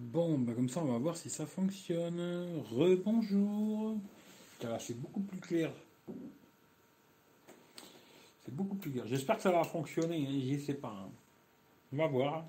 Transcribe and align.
Bon, 0.00 0.38
bah 0.38 0.54
comme 0.54 0.70
ça, 0.70 0.80
on 0.80 0.90
va 0.90 0.98
voir 0.98 1.14
si 1.14 1.28
ça 1.28 1.44
fonctionne. 1.44 2.62
Rebonjour. 2.70 3.98
Là, 4.62 4.78
c'est 4.78 4.98
beaucoup 4.98 5.20
plus 5.20 5.40
clair. 5.40 5.70
C'est 8.42 8.54
beaucoup 8.54 8.76
plus 8.76 8.90
clair. 8.90 9.06
J'espère 9.06 9.36
que 9.36 9.42
ça 9.42 9.50
va 9.50 9.62
fonctionner. 9.62 10.26
Hein. 10.26 10.40
Je 10.42 10.58
sais 10.58 10.74
pas. 10.74 10.88
Hein. 10.88 11.10
On 11.92 11.96
va 11.98 12.06
voir. 12.06 12.46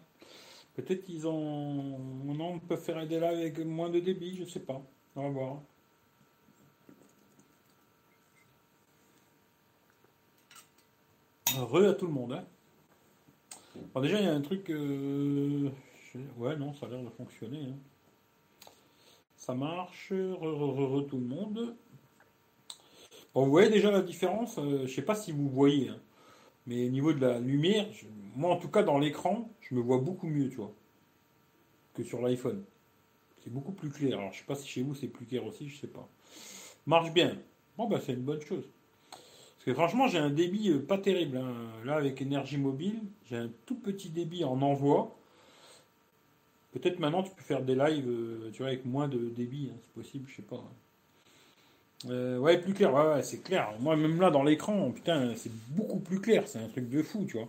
Peut-être 0.76 1.04
qu'ils 1.04 1.28
ont. 1.28 2.00
On 2.30 2.60
peut 2.60 2.78
faire 2.78 3.06
des 3.06 3.20
lives 3.20 3.24
avec 3.24 3.60
moins 3.60 3.90
de 3.90 4.00
débit, 4.00 4.38
je 4.38 4.46
sais 4.46 4.62
pas. 4.62 4.82
On 5.18 5.24
va 5.24 5.30
voir. 5.30 5.62
Re 11.58 11.90
à 11.90 11.94
tout 11.96 12.08
le 12.08 12.14
monde. 12.14 12.32
Hein. 12.32 14.02
déjà, 14.02 14.20
il 14.20 14.26
y 14.26 14.30
a 14.30 14.34
un 14.34 14.42
truc. 14.42 14.70
Euh, 14.70 15.70
ouais, 16.38 16.56
non, 16.56 16.74
ça 16.74 16.86
a 16.86 16.90
l'air 16.90 17.04
de 17.04 17.10
fonctionner. 17.10 17.66
Hein. 17.66 18.72
Ça 19.36 19.54
marche. 19.54 20.12
Re, 20.12 21.08
tout 21.08 21.18
le 21.18 21.26
monde. 21.26 21.76
Bon, 23.34 23.46
vous 23.46 23.52
voyez 23.52 23.70
déjà 23.70 23.92
la 23.92 24.02
différence. 24.02 24.58
Euh, 24.58 24.86
je 24.86 24.94
sais 24.94 25.02
pas 25.02 25.16
si 25.16 25.32
vous 25.32 25.50
voyez. 25.50 25.90
Hein. 25.90 26.00
Mais 26.68 26.86
au 26.86 26.90
niveau 26.90 27.14
de 27.14 27.22
la 27.22 27.40
lumière, 27.40 27.88
moi 28.36 28.54
en 28.54 28.58
tout 28.58 28.70
cas 28.70 28.84
dans 28.84 29.00
l'écran, 29.00 29.50
je 29.62 29.74
me 29.76 29.82
vois 29.82 29.98
beaucoup 29.98 30.28
mieux, 30.28 30.50
tu 30.50 30.58
vois, 30.58 30.74
que 31.94 32.04
sur 32.04 32.22
l'iPhone. 32.22 32.64
C'est 33.44 33.52
beaucoup 33.52 33.72
plus 33.72 33.90
clair. 33.90 34.20
Alors 34.20 34.32
je 34.32 34.40
sais 34.40 34.46
pas 34.46 34.56
si 34.56 34.68
chez 34.68 34.84
vous 34.84 34.94
c'est 34.94 35.08
plus 35.08 35.26
clair 35.26 35.46
aussi, 35.46 35.68
je 35.68 35.80
sais 35.80 35.88
pas. 35.88 36.08
Marche 36.86 37.12
bien. 37.12 37.38
Bon 37.78 37.88
bah 37.88 38.00
c'est 38.06 38.14
une 38.14 38.22
bonne 38.22 38.42
chose. 38.42 38.70
Parce 39.10 39.66
que 39.66 39.74
franchement 39.74 40.08
j'ai 40.08 40.20
un 40.20 40.30
débit 40.30 40.70
euh, 40.70 40.86
pas 40.86 41.00
terrible. 41.00 41.38
Hein. 41.38 41.56
Là 41.84 41.96
avec 41.96 42.22
énergie 42.22 42.58
mobile, 42.58 43.02
j'ai 43.26 43.38
un 43.38 43.50
tout 43.66 43.80
petit 43.80 44.10
débit 44.10 44.44
en 44.44 44.62
envoi. 44.62 45.18
Peut-être 46.72 47.00
maintenant 47.00 47.24
tu 47.24 47.32
peux 47.36 47.44
faire 47.44 47.62
des 47.62 47.76
lives, 47.76 48.08
euh, 48.08 48.50
tu 48.52 48.60
vois, 48.60 48.68
avec 48.68 48.86
moins 48.86 49.08
de 49.08 49.30
débit, 49.30 49.70
hein, 49.72 49.78
c'est 49.82 49.94
possible, 49.94 50.26
je 50.30 50.38
sais 50.38 50.42
pas. 50.42 50.64
Euh, 52.10 52.38
ouais, 52.38 52.60
plus 52.60 52.74
clair, 52.74 52.94
ouais, 52.94 53.22
c'est 53.24 53.44
clair. 53.44 53.74
Moi, 53.80 53.96
même 53.96 54.20
là, 54.20 54.32
dans 54.32 54.44
l'écran, 54.44 54.92
putain, 54.92 55.36
c'est 55.36 55.52
beaucoup 55.70 56.00
plus 56.00 56.20
clair. 56.20 56.48
C'est 56.48 56.60
un 56.60 56.68
truc 56.68 56.90
de 56.90 57.04
fou, 57.04 57.26
tu 57.26 57.38
vois. 57.38 57.48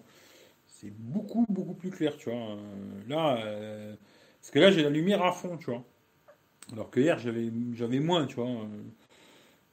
C'est 0.66 0.92
beaucoup, 0.92 1.46
beaucoup 1.48 1.74
plus 1.74 1.90
clair, 1.90 2.16
tu 2.16 2.30
vois. 2.30 2.38
Euh, 2.38 2.56
là, 3.08 3.96
parce 4.40 4.50
que 4.50 4.58
là, 4.58 4.70
j'ai 4.70 4.82
la 4.82 4.90
lumière 4.90 5.22
à 5.24 5.32
fond, 5.32 5.56
tu 5.56 5.66
vois. 5.66 5.84
Alors 6.72 6.90
que 6.90 7.00
hier, 7.00 7.18
j'avais, 7.18 8.00
moins, 8.00 8.26
tu 8.26 8.36
vois. 8.36 8.50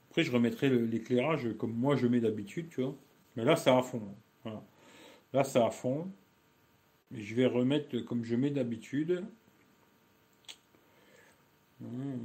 Après, 0.10 0.24
je 0.24 0.32
remettrai 0.32 0.70
l'éclairage 0.70 1.48
comme 1.58 1.74
moi 1.74 1.96
je 1.96 2.08
mets 2.08 2.20
d'habitude, 2.20 2.70
tu 2.70 2.82
vois. 2.82 2.96
Mais 3.36 3.44
là, 3.44 3.56
c'est 3.56 3.70
à 3.70 3.82
fond. 3.82 4.02
Voilà. 4.44 4.64
Là, 5.34 5.44
c'est 5.44 5.60
à 5.60 5.70
fond. 5.72 6.08
Et 7.16 7.22
je 7.22 7.36
vais 7.36 7.46
remettre 7.46 7.98
comme 8.00 8.24
je 8.24 8.36
mets 8.36 8.50
d'habitude. 8.50 9.24
Hum. 11.82 12.20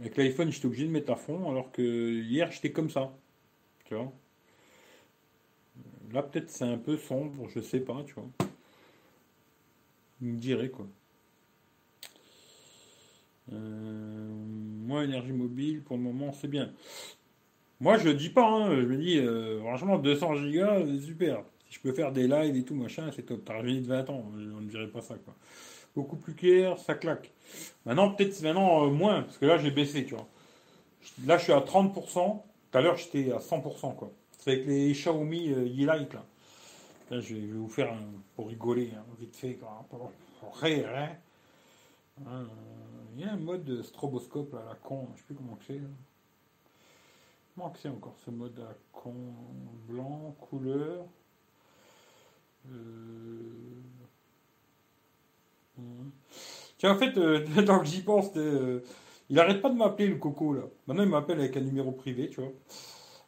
Avec 0.00 0.16
l'iPhone, 0.16 0.50
j'étais 0.52 0.66
obligé 0.66 0.86
de 0.86 0.90
mettre 0.90 1.10
à 1.10 1.16
fond, 1.16 1.50
alors 1.50 1.72
que 1.72 2.22
hier, 2.22 2.50
j'étais 2.52 2.70
comme 2.70 2.90
ça. 2.90 3.12
Tu 3.84 3.94
vois? 3.94 4.12
Là, 6.12 6.22
peut-être 6.22 6.50
c'est 6.50 6.64
un 6.64 6.78
peu 6.78 6.96
sombre, 6.96 7.48
je 7.48 7.60
sais 7.60 7.80
pas, 7.80 8.02
tu 8.06 8.14
vois. 8.14 8.28
Vous 10.20 10.28
me 10.28 10.38
direz, 10.38 10.70
quoi. 10.70 10.86
Euh, 13.52 14.28
moi, 14.86 15.04
énergie 15.04 15.32
mobile, 15.32 15.82
pour 15.82 15.96
le 15.96 16.02
moment, 16.02 16.32
c'est 16.32 16.48
bien. 16.48 16.72
Moi, 17.80 17.98
je 17.98 18.10
dis 18.10 18.30
pas, 18.30 18.48
hein, 18.48 18.80
je 18.80 18.86
me 18.86 18.96
dis, 18.96 19.18
euh, 19.18 19.60
franchement, 19.60 19.98
200 19.98 20.36
gigas, 20.36 20.84
c'est 20.86 21.00
super. 21.00 21.42
Si 21.68 21.74
je 21.74 21.80
peux 21.80 21.92
faire 21.92 22.12
des 22.12 22.28
lives 22.28 22.56
et 22.56 22.64
tout, 22.64 22.74
machin, 22.74 23.10
c'est 23.14 23.24
top. 23.24 23.44
T'as 23.44 23.62
de 23.62 23.80
20 23.80 24.10
ans, 24.10 24.24
on 24.32 24.60
ne 24.60 24.68
dirait 24.68 24.88
pas 24.88 25.00
ça, 25.00 25.16
quoi 25.16 25.34
beaucoup 25.98 26.16
plus 26.16 26.34
clair, 26.34 26.78
ça 26.78 26.94
claque. 26.94 27.32
Maintenant, 27.84 28.12
peut-être 28.12 28.40
maintenant 28.42 28.86
euh, 28.86 28.90
moins, 28.90 29.22
parce 29.22 29.36
que 29.36 29.46
là, 29.46 29.58
j'ai 29.58 29.72
baissé, 29.72 30.04
tu 30.04 30.14
vois. 30.14 30.28
Là, 31.26 31.38
je 31.38 31.44
suis 31.44 31.52
à 31.52 31.58
30%. 31.58 31.92
Tout 32.70 32.78
à 32.78 32.80
l'heure, 32.80 32.96
j'étais 32.96 33.32
à 33.32 33.38
100%, 33.38 33.96
quoi. 33.96 34.12
C'est 34.38 34.52
avec 34.52 34.66
les 34.66 34.92
Xiaomi 34.92 35.50
euh, 35.50 35.66
Ye-Lite, 35.66 36.14
là. 36.14 36.24
Je 37.10 37.34
vais, 37.34 37.46
vous 37.46 37.68
faire, 37.68 37.92
un, 37.92 38.04
pour 38.36 38.48
rigoler, 38.48 38.92
hein, 38.94 39.02
vite 39.18 39.34
fait, 39.34 39.54
quoi. 39.54 39.84
Rire, 40.60 40.88
hein. 40.94 41.08
Euh, 42.28 42.44
il 43.16 43.22
y 43.22 43.24
a 43.24 43.32
un 43.32 43.36
mode 43.36 43.82
stroboscope, 43.82 44.52
là, 44.52 44.60
à 44.60 44.68
la 44.68 44.74
con, 44.76 45.08
je 45.14 45.18
sais 45.18 45.24
plus 45.26 45.34
comment 45.34 45.58
c'est. 45.66 45.80
Comment 47.54 47.72
c'est 47.82 47.88
encore 47.88 48.16
ce 48.24 48.30
mode 48.30 48.60
à 48.60 48.72
con 48.92 49.14
Blanc, 49.88 50.36
couleur. 50.48 51.06
Euh, 52.70 53.82
Tiens, 56.78 56.92
en 56.92 56.98
fait, 56.98 57.16
euh, 57.18 57.44
tant 57.66 57.80
que 57.80 57.86
j'y 57.86 58.02
pense, 58.02 58.30
euh, 58.36 58.80
il 59.28 59.38
arrête 59.38 59.60
pas 59.60 59.68
de 59.68 59.76
m'appeler 59.76 60.08
le 60.08 60.16
coco 60.16 60.54
là. 60.54 60.62
Maintenant, 60.86 61.02
il 61.02 61.08
m'appelle 61.08 61.40
avec 61.40 61.56
un 61.56 61.60
numéro 61.60 61.92
privé, 61.92 62.28
tu 62.28 62.40
vois. 62.40 62.52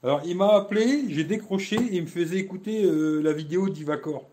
Alors, 0.03 0.23
il 0.25 0.37
m'a 0.37 0.55
appelé, 0.55 1.05
j'ai 1.09 1.25
décroché 1.25 1.77
et 1.77 1.97
il 1.97 2.03
me 2.03 2.07
faisait 2.07 2.39
écouter 2.39 2.85
euh, 2.85 3.21
la 3.21 3.33
vidéo 3.33 3.69
d'Ivacor. 3.69 4.31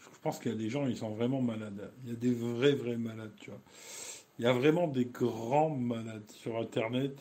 Je 0.00 0.18
pense 0.22 0.38
qu'il 0.38 0.52
y 0.52 0.54
a 0.54 0.58
des 0.58 0.70
gens, 0.70 0.86
ils 0.86 0.96
sont 0.96 1.10
vraiment 1.10 1.42
malades. 1.42 1.90
Il 2.04 2.10
y 2.10 2.12
a 2.12 2.16
des 2.16 2.32
vrais, 2.32 2.74
vrais 2.74 2.96
malades, 2.96 3.32
tu 3.40 3.50
vois. 3.50 3.60
Il 4.38 4.44
y 4.44 4.48
a 4.48 4.52
vraiment 4.52 4.88
des 4.88 5.04
grands 5.06 5.70
malades 5.70 6.30
sur 6.30 6.58
Internet. 6.58 7.20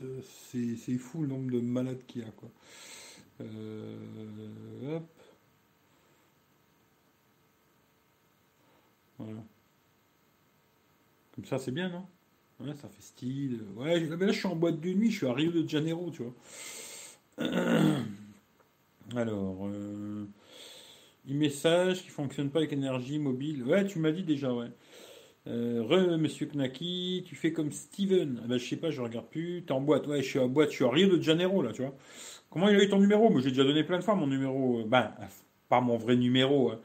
C'est 0.52 0.97
fou 0.97 1.22
le 1.22 1.28
nombre 1.28 1.52
de 1.52 1.59
malades 1.59 2.00
qu'il 2.08 2.22
y 2.22 2.25
a, 2.25 2.31
quoi. 2.31 2.50
hop. 3.40 3.47
Ça, 11.46 11.58
c'est 11.58 11.72
bien, 11.72 11.90
non? 11.90 12.06
Ouais, 12.59 12.74
ça 12.76 12.88
fait 12.88 13.02
style. 13.02 13.62
Ouais, 13.76 14.00
là, 14.00 14.28
je 14.28 14.31
suis 14.31 14.48
en 14.48 14.56
boîte 14.56 14.80
de 14.80 14.90
nuit, 14.94 15.12
je 15.12 15.18
suis 15.18 15.28
à 15.28 15.34
Rio 15.34 15.52
de 15.52 15.68
Janeiro, 15.68 16.12
tu 16.12 16.24
vois. 16.24 16.34
Alors, 19.16 19.68
euh, 19.68 20.26
e-message 21.30 22.04
qui 22.04 22.09
fonctionne 22.09 22.50
pas 22.50 22.59
avec 22.59 22.74
énergie 22.74 23.20
mobile. 23.20 23.64
Ouais, 23.64 23.86
tu 23.86 24.00
m'as 24.00 24.12
dit 24.12 24.24
déjà, 24.24 24.54
ouais. 24.54 24.68
Euh, 25.48 25.84
re, 25.84 26.18
monsieur 26.18 26.46
Knaki, 26.48 27.24
tu 27.28 27.36
fais 27.36 27.52
comme 27.52 27.72
Steven. 27.72 28.40
Ah 28.44 28.48
ben, 28.48 28.58
je 28.58 28.66
sais 28.66 28.78
pas, 28.78 28.92
je 28.92 29.02
regarde 29.02 29.28
plus. 29.28 29.64
T'es 29.66 29.74
en 29.74 29.81
boîte. 29.81 30.08
Ouais, 30.08 30.22
je 30.22 30.30
suis 30.30 30.40
en 30.40 30.48
boîte, 30.48 30.70
je 30.70 30.75
suis 30.75 30.86
à 30.86 30.90
Rio 30.90 31.18
de 31.18 31.22
Janeiro, 31.22 31.62
là, 31.62 31.74
tu 31.74 31.81
vois. 31.81 31.96
Comment 32.50 32.70
il 32.70 32.75
a 32.80 32.84
eu 32.84 32.90
ton 32.90 33.00
numéro? 33.00 33.30
Moi, 33.30 33.42
j'ai 33.42 33.50
déjà 33.50 33.64
donné 33.64 33.84
plein 33.84 33.98
de 33.98 34.04
fois 34.04 34.16
mon 34.16 34.28
numéro. 34.28 34.84
Ben, 34.86 35.12
pas 35.70 35.81
mon 35.81 35.98
vrai 35.98 36.16
numéro. 36.16 36.72
Hein. 36.72 36.80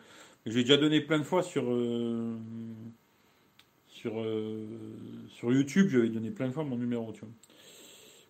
J'ai 0.46 0.62
déjà 0.62 0.76
donné 0.76 1.00
plein 1.00 1.19
de 1.19 1.25
fois 1.25 1.42
sur, 1.42 1.64
euh, 1.70 2.38
sur, 3.98 4.20
euh, 4.20 4.64
sur 5.28 5.53
YouTube, 5.53 5.88
j'avais 5.91 6.09
donné 6.09 6.31
plein 6.31 6.48
de 6.48 6.53
fois 6.53 6.64
mon 6.64 6.76
numéro, 6.76 7.12
tu 7.12 7.20
vois. 7.20 7.31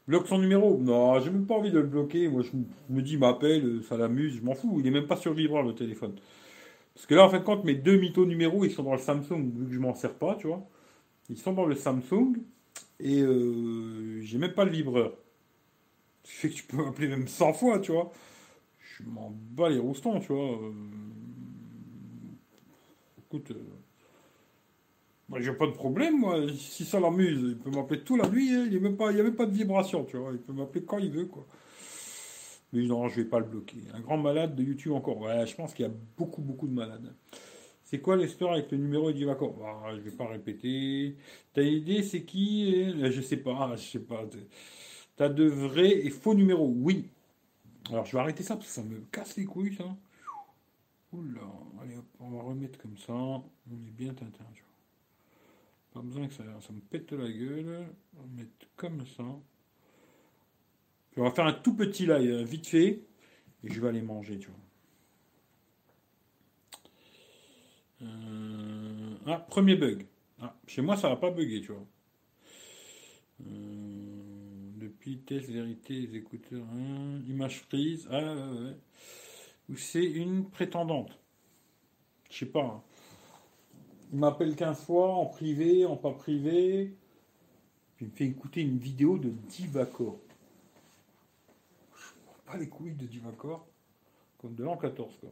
Bloque 0.07 0.27
son 0.27 0.39
numéro 0.39 0.79
Non, 0.79 1.21
j'ai 1.21 1.31
même 1.31 1.47
pas 1.47 1.55
envie 1.55 1.71
de 1.71 1.79
le 1.79 1.87
bloquer. 1.87 2.29
Moi, 2.29 2.43
je 2.43 2.51
me 2.89 3.03
dis, 3.03 3.19
m'appelle, 3.19 3.83
ça 3.87 3.99
l'amuse, 3.99 4.37
je 4.37 4.43
m'en 4.43 4.55
fous. 4.55 4.79
Il 4.81 4.87
est 4.87 4.91
même 4.91 5.07
pas 5.07 5.17
sur 5.17 5.35
vibreur 5.35 5.63
le 5.63 5.75
téléphone. 5.75 6.15
Parce 6.95 7.05
que 7.07 7.15
là, 7.15 7.27
en 7.27 7.29
fin 7.29 7.39
de 7.39 7.45
compte, 7.45 7.65
mes 7.65 7.75
deux 7.75 7.99
mythos 7.99 8.25
numéros, 8.25 8.65
ils 8.65 8.71
sont 8.71 8.83
dans 8.83 8.93
le 8.93 8.99
Samsung, 8.99 9.53
vu 9.55 9.67
que 9.67 9.75
je 9.75 9.79
m'en 9.79 9.95
sers 9.95 10.15
pas, 10.15 10.35
tu 10.37 10.47
vois. 10.47 10.67
Ils 11.29 11.37
sont 11.37 11.53
dans 11.53 11.67
le 11.67 11.75
Samsung 11.75 12.39
et 13.01 13.21
euh, 13.21 14.21
j'ai 14.23 14.39
même 14.39 14.55
pas 14.55 14.65
le 14.65 14.71
vibreur. 14.71 15.13
Ce 16.25 16.31
qui 16.31 16.37
fait 16.37 16.49
que 16.49 16.55
tu 16.55 16.63
peux 16.65 16.79
m'appeler 16.79 17.09
même 17.09 17.29
100 17.29 17.53
fois, 17.53 17.79
tu 17.79 17.93
vois. 17.93 18.11
Je 18.81 19.03
m'en 19.05 19.31
bats 19.51 19.69
les 19.69 19.79
roustons, 19.79 20.19
tu 20.21 20.33
vois 20.33 20.59
écoute, 23.29 23.51
euh, 23.51 23.63
moi 25.29 25.41
j'ai 25.41 25.53
pas 25.53 25.67
de 25.67 25.73
problème, 25.73 26.21
moi. 26.21 26.41
Si 26.57 26.85
ça 26.85 27.01
l'amuse, 27.01 27.41
il 27.43 27.59
peut 27.59 27.71
m'appeler 27.71 28.01
toute 28.03 28.21
la 28.21 28.29
nuit, 28.29 28.49
il 28.49 28.71
n'y 28.71 28.77
a, 28.77 28.81
même 28.81 28.97
pas, 28.97 29.13
de 29.47 29.53
vibration, 29.53 30.05
tu 30.05 30.17
vois. 30.17 30.33
Il 30.33 30.39
peut 30.39 30.53
m'appeler 30.53 30.85
quand 30.85 30.99
il 30.99 31.11
veut, 31.11 31.27
quoi. 31.27 31.47
Mais 32.73 32.83
non, 32.83 33.09
je 33.09 33.17
vais 33.17 33.25
pas 33.25 33.39
le 33.39 33.47
bloquer. 33.47 33.79
Un 33.95 34.01
grand 34.01 34.19
malade 34.19 34.55
de 34.55 34.63
YouTube 34.63 34.93
encore. 34.93 35.19
Ouais, 35.21 35.47
je 35.47 35.55
pense 35.55 35.73
qu'il 35.73 35.87
y 35.87 35.89
a 35.89 35.93
beaucoup, 36.17 36.43
beaucoup 36.43 36.67
de 36.67 36.75
malades. 36.75 37.15
C'est 37.85 38.01
quoi 38.01 38.17
l'histoire 38.17 38.53
avec 38.53 38.71
le 38.71 38.77
numéro 38.77 39.11
de 39.11 39.25
Vacances 39.25 39.55
ah, 39.65 39.95
Je 39.95 40.01
vais 40.01 40.11
pas 40.11 40.27
répéter. 40.27 41.17
T'as 41.55 41.63
une 41.63 41.79
idée, 41.79 42.03
c'est 42.03 42.23
qui? 42.23 42.93
Euh, 42.93 43.11
Je 43.11 43.23
sais 43.23 43.39
pas, 43.39 43.75
je 43.77 43.83
sais 43.83 43.99
pas. 44.01 44.27
T'as 45.17 45.31
de 45.31 45.45
vrais 45.45 45.91
et 45.91 46.11
faux 46.11 46.35
numéros 46.35 46.71
Oui. 46.77 47.09
Alors 47.91 48.05
je 48.05 48.13
vais 48.13 48.19
arrêter 48.19 48.43
ça 48.43 48.57
parce 48.57 48.67
que 48.67 48.73
ça 48.73 48.83
me 48.83 49.01
casse 49.11 49.37
les 49.37 49.47
couilles, 49.47 49.75
ça. 49.75 49.85
Oula, 51.13 51.41
allez 51.83 51.97
hop, 51.97 52.05
on 52.21 52.31
va 52.31 52.43
remettre 52.43 52.79
comme 52.79 52.99
ça. 52.99 53.15
On 53.15 53.43
est 53.73 53.91
bien 53.97 54.13
tintin, 54.13 54.45
tu 54.53 54.61
vois. 54.61 54.68
Pas 55.99 56.05
besoin 56.05 56.29
que 56.29 56.35
ça, 56.35 56.45
me 56.45 56.79
pète 56.79 57.11
la 57.11 57.29
gueule. 57.29 57.89
On 58.17 58.21
va 58.21 58.27
mettre 58.37 58.69
comme 58.77 59.05
ça. 59.05 59.25
On 61.17 61.23
va 61.25 61.33
faire 61.33 61.47
un 61.47 61.53
tout 61.53 61.75
petit 61.75 62.07
live, 62.07 62.31
euh, 62.31 62.45
vite 62.45 62.69
fait. 62.69 63.03
Et 63.65 63.73
je 63.73 63.81
vais 63.81 63.89
aller 63.89 64.03
manger, 64.03 64.39
tu 64.39 64.47
vois. 64.47 64.61
Euh, 68.03 69.17
ah, 69.27 69.39
premier 69.39 69.75
bug. 69.75 70.07
Ah, 70.41 70.57
chez 70.69 70.83
moi, 70.83 70.97
ça 70.97 71.09
va 71.09 71.17
pas 71.17 71.33
bugger, 71.33 71.63
tu 71.63 71.73
vois. 71.73 71.87
Euh, 73.49 74.71
depuis 74.77 75.19
test 75.19 75.51
vérité, 75.51 75.95
les 75.95 76.19
écouteurs, 76.19 76.65
hein, 76.75 77.21
image 77.27 77.65
prise. 77.67 78.07
Ah, 78.13 78.37
ou 79.69 79.77
c'est 79.77 80.05
une 80.05 80.49
prétendante. 80.49 81.19
Je 82.31 82.39
sais 82.39 82.47
pas. 82.47 82.63
Hein. 82.63 82.83
Il 84.13 84.19
m'appelle 84.19 84.57
15 84.57 84.85
fois 84.85 85.15
en 85.15 85.27
privé, 85.27 85.85
en 85.85 85.97
pas 85.97 86.13
privé. 86.13 86.95
Puis 87.97 88.07
il 88.07 88.11
me 88.11 88.17
fait 88.17 88.27
écouter 88.27 88.63
une 88.63 88.79
vidéo 88.79 89.19
de 89.19 89.29
Divacor. 89.29 90.19
Je 91.95 92.51
pas 92.51 92.57
les 92.57 92.69
couilles 92.69 92.95
de 92.95 93.07
Divacor. 93.07 93.67
Comme 94.39 94.55
de 94.55 94.65
l'an 94.65 94.77
14, 94.77 95.17
quoi. 95.21 95.31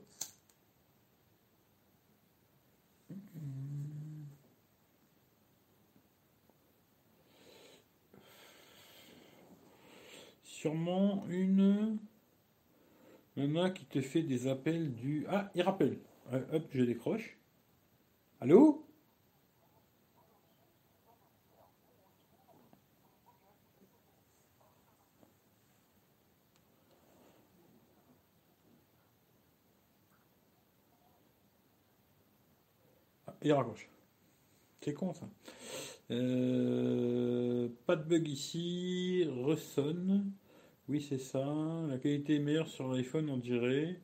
Sûrement 10.42 11.24
une 11.28 11.98
nana 13.36 13.70
qui 13.70 13.84
te 13.84 14.00
fait 14.00 14.22
des 14.22 14.48
appels 14.48 14.92
du. 14.94 15.24
Ah, 15.28 15.50
il 15.54 15.62
rappelle. 15.62 15.98
hop, 16.32 16.68
je 16.72 16.82
décroche. 16.82 17.36
Allô? 18.40 18.86
Ah, 33.26 33.34
Il 33.42 33.52
raccroche. 33.52 33.88
C'est 34.82 34.94
con 34.94 35.14
ça. 35.14 35.28
Euh, 36.10 37.68
pas 37.86 37.96
de 37.96 38.04
bug 38.04 38.28
ici. 38.28 39.26
Ressonne. 39.28 40.32
Oui, 40.88 41.02
c'est 41.08 41.18
ça. 41.18 41.44
La 41.88 41.98
qualité 41.98 42.36
est 42.36 42.40
meilleure 42.40 42.68
sur 42.68 42.88
l'iPhone, 42.92 43.30
on 43.30 43.38
dirait. 43.38 44.00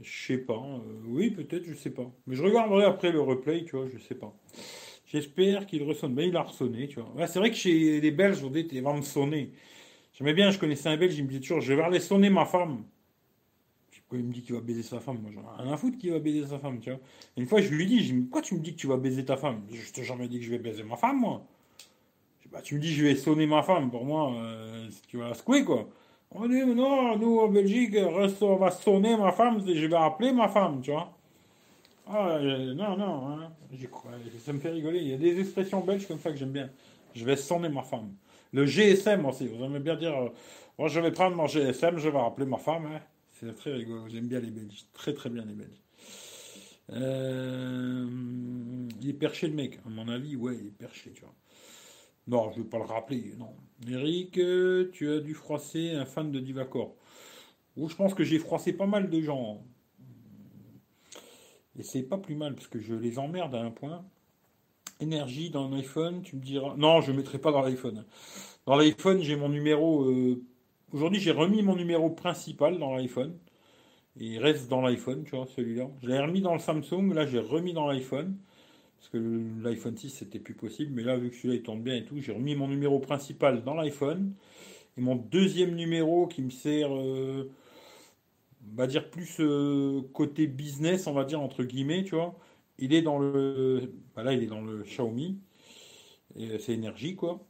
Je 0.00 0.26
sais 0.26 0.38
pas. 0.38 0.54
Euh, 0.54 1.02
oui, 1.06 1.30
peut-être, 1.30 1.64
je 1.64 1.74
sais 1.74 1.90
pas. 1.90 2.10
Mais 2.26 2.34
je 2.34 2.42
regarderai 2.42 2.84
après 2.84 3.12
le 3.12 3.20
replay, 3.20 3.64
tu 3.64 3.76
vois, 3.76 3.86
je 3.88 3.98
sais 3.98 4.14
pas. 4.14 4.34
J'espère 5.06 5.66
qu'il 5.66 5.82
ressonne. 5.82 6.14
Mais 6.14 6.28
il 6.28 6.36
a 6.36 6.42
ressonné, 6.42 6.88
tu 6.88 7.00
vois. 7.00 7.26
c'est 7.26 7.38
vrai 7.38 7.50
que 7.50 7.56
chez 7.56 8.00
les 8.00 8.10
Belges, 8.10 8.42
on 8.42 8.50
dit, 8.50 8.66
ils 8.72 8.82
vont 8.82 8.96
me 8.96 9.02
sonner. 9.02 9.52
J'aimais 10.14 10.34
bien, 10.34 10.50
je 10.50 10.58
connaissais 10.58 10.88
un 10.88 10.96
Belge, 10.96 11.16
il 11.18 11.24
me 11.24 11.30
dit 11.30 11.40
toujours, 11.40 11.60
je 11.60 11.74
vais 11.74 11.82
aller 11.82 12.00
sonner 12.00 12.30
ma 12.30 12.46
femme. 12.46 12.84
Il 14.14 14.24
me 14.24 14.32
dit 14.32 14.42
qu'il 14.42 14.54
va 14.54 14.60
baiser 14.60 14.82
sa 14.82 15.00
femme. 15.00 15.20
Moi, 15.22 15.30
j'en 15.32 15.40
ai 15.40 15.62
rien 15.62 15.72
à 15.72 15.76
foutre 15.76 15.96
qu'il 15.96 16.12
va 16.12 16.18
baiser 16.18 16.46
sa 16.46 16.58
femme, 16.58 16.80
tu 16.80 16.90
vois. 16.90 17.00
une 17.36 17.46
fois, 17.46 17.60
je 17.62 17.70
lui 17.70 18.04
je 18.04 18.14
pourquoi 18.14 18.42
tu 18.42 18.54
me 18.54 18.60
dis 18.60 18.72
que 18.74 18.78
tu 18.78 18.86
vas 18.86 18.98
baiser 18.98 19.24
ta 19.24 19.36
femme? 19.36 19.62
Je 19.72 19.90
t'ai 19.90 20.04
jamais 20.04 20.28
dit 20.28 20.38
que 20.38 20.44
je 20.44 20.50
vais 20.50 20.58
baiser 20.58 20.82
ma 20.82 20.96
femme, 20.96 21.20
moi. 21.20 21.46
Bah, 22.50 22.60
tu 22.60 22.74
me 22.74 22.80
dis, 22.80 22.92
je 22.92 23.04
vais 23.04 23.16
sonner 23.16 23.46
ma 23.46 23.62
femme. 23.62 23.90
Pour 23.90 24.04
moi, 24.04 24.34
euh, 24.34 24.88
tu 25.08 25.16
vas 25.16 25.28
la 25.28 25.34
secouer, 25.34 25.64
quoi. 25.64 25.88
On 26.34 26.48
dit, 26.48 26.64
non, 26.64 27.18
nous 27.18 27.40
en 27.40 27.48
Belgique, 27.48 27.94
on 28.40 28.56
va 28.56 28.70
sonner 28.70 29.16
ma 29.16 29.32
femme, 29.32 29.62
je 29.66 29.86
vais 29.86 29.96
appeler 29.96 30.32
ma 30.32 30.48
femme, 30.48 30.80
tu 30.80 30.90
vois. 30.90 31.12
Ah, 32.06 32.36
euh, 32.36 32.74
non, 32.74 32.96
non, 32.96 33.28
hein. 33.28 33.52
ça 34.38 34.52
me 34.52 34.58
fait 34.58 34.70
rigoler. 34.70 35.00
Il 35.00 35.08
y 35.08 35.14
a 35.14 35.18
des 35.18 35.40
expressions 35.40 35.80
belges 35.80 36.06
comme 36.06 36.18
ça 36.18 36.30
que 36.30 36.36
j'aime 36.36 36.52
bien. 36.52 36.70
Je 37.14 37.24
vais 37.24 37.36
sonner 37.36 37.68
ma 37.68 37.82
femme. 37.82 38.14
Le 38.52 38.66
GSM 38.66 39.24
aussi, 39.26 39.46
vous 39.46 39.62
aimez 39.64 39.78
bien 39.78 39.96
dire, 39.96 40.16
euh, 40.16 40.28
moi 40.78 40.88
je 40.88 41.00
vais 41.00 41.12
prendre 41.12 41.36
mon 41.36 41.46
GSM, 41.46 41.98
je 41.98 42.08
vais 42.08 42.18
appeler 42.18 42.46
ma 42.46 42.58
femme. 42.58 42.86
Hein. 42.86 43.00
C'est 43.30 43.54
très 43.54 43.72
rigolo, 43.72 44.08
j'aime 44.08 44.26
bien 44.26 44.40
les 44.40 44.50
Belges, 44.50 44.84
très 44.92 45.14
très 45.14 45.30
bien 45.30 45.44
les 45.44 45.54
Belges. 45.54 45.82
Euh, 46.92 48.06
il 49.00 49.08
est 49.08 49.14
perché 49.14 49.48
le 49.48 49.54
mec, 49.54 49.78
à 49.86 49.88
mon 49.88 50.08
avis, 50.08 50.36
ouais, 50.36 50.56
il 50.60 50.66
est 50.68 50.78
perché, 50.78 51.12
tu 51.12 51.22
vois. 51.22 51.34
Non, 52.28 52.50
je 52.52 52.58
ne 52.58 52.62
vais 52.62 52.68
pas 52.68 52.78
le 52.78 52.84
rappeler, 52.84 53.34
non. 53.38 53.54
Eric, 53.88 54.32
tu 54.92 55.10
as 55.10 55.20
dû 55.20 55.34
froisser 55.34 55.90
un 55.90 56.04
fan 56.04 56.30
de 56.30 56.38
Divacor. 56.38 56.94
Oh, 57.76 57.88
je 57.88 57.96
pense 57.96 58.14
que 58.14 58.22
j'ai 58.22 58.38
froissé 58.38 58.72
pas 58.72 58.86
mal 58.86 59.10
de 59.10 59.20
gens. 59.20 59.62
Et 61.78 61.82
c'est 61.82 62.02
pas 62.02 62.18
plus 62.18 62.34
mal, 62.34 62.54
parce 62.54 62.68
que 62.68 62.78
je 62.78 62.94
les 62.94 63.18
emmerde 63.18 63.54
à 63.54 63.62
un 63.62 63.70
point. 63.70 64.04
Énergie 65.00 65.50
dans 65.50 65.68
l'iPhone, 65.68 66.22
tu 66.22 66.36
me 66.36 66.42
diras. 66.42 66.74
Non, 66.76 67.00
je 67.00 67.12
ne 67.12 67.16
mettrai 67.16 67.38
pas 67.38 67.50
dans 67.50 67.62
l'iPhone. 67.62 68.04
Dans 68.66 68.76
l'iPhone, 68.76 69.20
j'ai 69.20 69.36
mon 69.36 69.48
numéro. 69.48 70.04
Euh, 70.04 70.40
aujourd'hui, 70.92 71.20
j'ai 71.20 71.32
remis 71.32 71.62
mon 71.62 71.74
numéro 71.74 72.10
principal 72.10 72.78
dans 72.78 72.94
l'iPhone. 72.94 73.36
il 74.16 74.38
reste 74.38 74.68
dans 74.68 74.82
l'iPhone, 74.82 75.24
tu 75.24 75.34
vois, 75.36 75.46
celui-là. 75.46 75.88
Je 76.02 76.08
l'ai 76.08 76.20
remis 76.20 76.42
dans 76.42 76.52
le 76.54 76.60
Samsung, 76.60 77.12
là, 77.14 77.26
j'ai 77.26 77.40
remis 77.40 77.72
dans 77.72 77.86
l'iPhone 77.88 78.36
parce 79.02 79.10
que 79.10 79.42
l'iPhone 79.64 79.96
6 79.96 80.10
c'était 80.10 80.38
plus 80.38 80.54
possible, 80.54 80.92
mais 80.94 81.02
là 81.02 81.16
vu 81.16 81.30
que 81.30 81.36
celui-là 81.36 81.54
il 81.56 81.62
tourne 81.62 81.82
bien 81.82 81.96
et 81.96 82.04
tout, 82.04 82.20
j'ai 82.20 82.30
remis 82.30 82.54
mon 82.54 82.68
numéro 82.68 83.00
principal 83.00 83.64
dans 83.64 83.74
l'iPhone 83.74 84.32
et 84.96 85.00
mon 85.00 85.16
deuxième 85.16 85.74
numéro 85.74 86.28
qui 86.28 86.40
me 86.40 86.50
sert, 86.50 86.94
euh, 86.94 87.50
on 88.72 88.76
va 88.76 88.86
dire 88.86 89.10
plus 89.10 89.38
euh, 89.40 90.02
côté 90.12 90.46
business, 90.46 91.08
on 91.08 91.14
va 91.14 91.24
dire 91.24 91.40
entre 91.40 91.64
guillemets, 91.64 92.04
tu 92.04 92.14
vois, 92.14 92.38
il 92.78 92.94
est 92.94 93.02
dans 93.02 93.18
le, 93.18 93.92
bah 94.14 94.22
là 94.22 94.34
il 94.34 94.42
est 94.44 94.46
dans 94.46 94.62
le 94.62 94.84
Xiaomi, 94.84 95.40
c'est 96.60 96.72
énergie 96.72 97.16
quoi. 97.16 97.44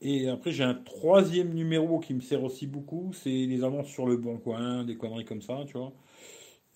Et 0.00 0.28
après 0.28 0.50
j'ai 0.50 0.64
un 0.64 0.74
troisième 0.74 1.54
numéro 1.54 2.00
qui 2.00 2.14
me 2.14 2.20
sert 2.20 2.42
aussi 2.42 2.66
beaucoup, 2.66 3.12
c'est 3.12 3.30
les 3.30 3.62
annonces 3.62 3.88
sur 3.88 4.06
le 4.08 4.16
bon 4.16 4.38
coin, 4.38 4.82
des 4.82 4.96
conneries 4.96 5.24
comme 5.24 5.42
ça, 5.42 5.62
tu 5.68 5.78
vois. 5.78 5.92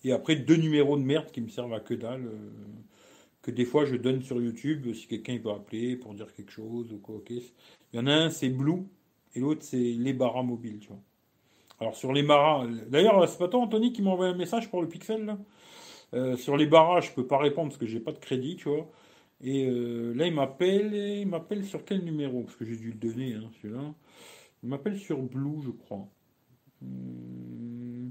Et 0.05 0.13
après 0.13 0.37
deux 0.37 0.55
numéros 0.55 0.95
de 0.95 1.03
merde 1.03 1.31
qui 1.33 1.41
me 1.41 1.49
servent 1.49 1.73
à 1.73 1.81
que 1.81 1.93
dalle. 1.93 2.27
Euh, 2.27 2.49
que 3.41 3.51
des 3.51 3.65
fois 3.65 3.85
je 3.85 3.95
donne 3.95 4.21
sur 4.21 4.41
YouTube 4.41 4.93
si 4.93 5.07
quelqu'un 5.07 5.37
peut 5.39 5.51
appeler 5.51 5.95
pour 5.95 6.13
dire 6.13 6.33
quelque 6.33 6.51
chose 6.51 6.91
ou 6.93 6.97
quoi. 6.99 7.21
Il 7.29 7.41
y 7.93 7.99
en 7.99 8.07
a 8.07 8.13
un, 8.13 8.29
c'est 8.29 8.49
Blue, 8.49 8.83
et 9.35 9.39
l'autre, 9.39 9.63
c'est 9.63 9.77
les 9.77 10.13
barras 10.13 10.43
mobiles, 10.43 10.79
tu 10.79 10.89
vois. 10.89 11.01
Alors 11.79 11.95
sur 11.95 12.13
les 12.13 12.23
barras, 12.23 12.67
d'ailleurs, 12.89 13.27
c'est 13.27 13.39
pas 13.39 13.47
toi, 13.47 13.61
Anthony, 13.61 13.91
qui 13.91 14.01
m'a 14.01 14.11
envoyé 14.11 14.33
un 14.33 14.37
message 14.37 14.69
pour 14.69 14.81
le 14.81 14.87
Pixel, 14.87 15.25
là? 15.25 15.39
Euh, 16.13 16.35
sur 16.35 16.57
les 16.57 16.65
barras, 16.65 17.01
je 17.01 17.11
peux 17.11 17.25
pas 17.25 17.37
répondre 17.37 17.69
parce 17.69 17.79
que 17.79 17.85
j'ai 17.85 18.01
pas 18.01 18.11
de 18.11 18.19
crédit, 18.19 18.57
tu 18.57 18.67
vois. 18.69 18.91
Et 19.41 19.65
euh, 19.65 20.13
là, 20.13 20.27
il 20.27 20.33
m'appelle, 20.33 20.93
il 20.93 21.25
m'appelle 21.27 21.65
sur 21.65 21.85
quel 21.85 22.03
numéro? 22.03 22.43
Parce 22.43 22.55
que 22.57 22.65
j'ai 22.65 22.75
dû 22.75 22.91
le 22.91 22.97
donner, 22.97 23.33
hein, 23.33 23.49
celui-là. 23.61 23.93
Il 24.61 24.69
m'appelle 24.69 24.99
sur 24.99 25.21
Blue, 25.21 25.61
je 25.63 25.71
crois. 25.71 26.07
Hmm. 26.81 28.09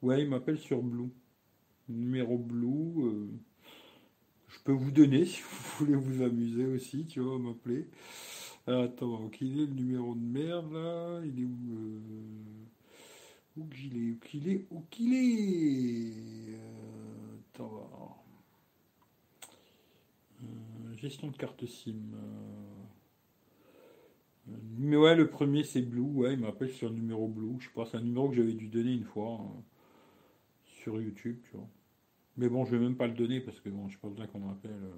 Ouais, 0.00 0.22
il 0.22 0.28
m'appelle 0.28 0.58
sur 0.58 0.80
Blue. 0.80 1.10
Numéro 1.88 2.38
Blue. 2.38 3.04
Euh, 3.04 3.28
vous 4.72 4.90
donner 4.90 5.24
si 5.26 5.40
vous 5.42 5.78
voulez 5.78 5.96
vous 5.96 6.22
amuser 6.22 6.66
aussi, 6.66 7.06
tu 7.06 7.20
vois, 7.20 7.38
m'appeler. 7.38 7.88
Alors, 8.66 8.84
attends, 8.84 9.22
où 9.22 9.28
qu'il 9.28 9.60
est 9.60 9.66
le 9.66 9.74
numéro 9.74 10.14
de 10.14 10.20
merde 10.20 10.72
là 10.72 11.20
Il 11.24 11.40
est 11.40 11.44
où 11.44 11.74
euh... 11.74 12.00
Où 13.58 13.66
qu'il 13.66 13.96
est 13.96 14.10
Où 14.10 14.18
qu'il 14.20 14.48
est 14.48 14.66
Où 14.70 14.80
qu'il 14.90 15.14
est 15.14 16.54
euh... 16.54 17.36
Attends. 17.54 18.16
Euh, 20.42 20.96
gestion 20.96 21.28
de 21.28 21.36
carte 21.36 21.66
SIM. 21.66 21.94
Mais 24.46 24.96
ouais, 24.96 25.14
le 25.14 25.28
premier 25.28 25.62
c'est 25.64 25.82
Blue, 25.82 26.00
ouais, 26.00 26.34
il 26.34 26.40
m'appelle 26.40 26.70
sur 26.70 26.88
le 26.88 26.96
numéro 26.96 27.28
Blue. 27.28 27.58
Je 27.60 27.70
pas, 27.70 27.86
c'est 27.86 27.96
un 27.96 28.02
numéro 28.02 28.28
que 28.28 28.36
j'avais 28.36 28.52
dû 28.52 28.68
donner 28.68 28.92
une 28.92 29.04
fois 29.04 29.40
hein, 29.40 29.62
sur 30.64 31.00
YouTube, 31.00 31.38
tu 31.44 31.56
vois. 31.56 31.68
Mais 32.36 32.48
bon, 32.48 32.64
je 32.64 32.76
vais 32.76 32.82
même 32.82 32.96
pas 32.96 33.06
le 33.06 33.14
donner 33.14 33.40
parce 33.40 33.60
que 33.60 33.68
bon, 33.68 33.88
je 33.88 33.98
pas 33.98 34.08
besoin 34.08 34.26
qu'on 34.26 34.40
m'appelle. 34.40 34.72
Euh. 34.72 34.96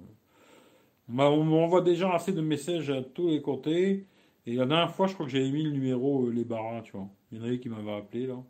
On 1.09 1.43
m'envoie 1.43 1.81
déjà 1.81 2.13
assez 2.13 2.33
de 2.33 2.41
messages 2.41 2.89
à 2.89 3.01
tous 3.01 3.27
les 3.29 3.41
côtés. 3.41 4.05
Et 4.45 4.55
la 4.55 4.65
dernière 4.65 4.93
fois, 4.93 5.07
je 5.07 5.13
crois 5.13 5.25
que 5.25 5.31
j'avais 5.31 5.51
mis 5.51 5.63
le 5.63 5.71
numéro 5.71 6.27
euh, 6.27 6.31
Les 6.31 6.43
Barras, 6.43 6.81
tu 6.81 6.93
vois. 6.93 7.07
Il 7.31 7.37
y 7.37 7.41
en 7.41 7.43
avait 7.43 7.59
qui 7.59 7.69
m'avaient 7.69 7.95
appelé 7.95 8.27
là. 8.27 8.41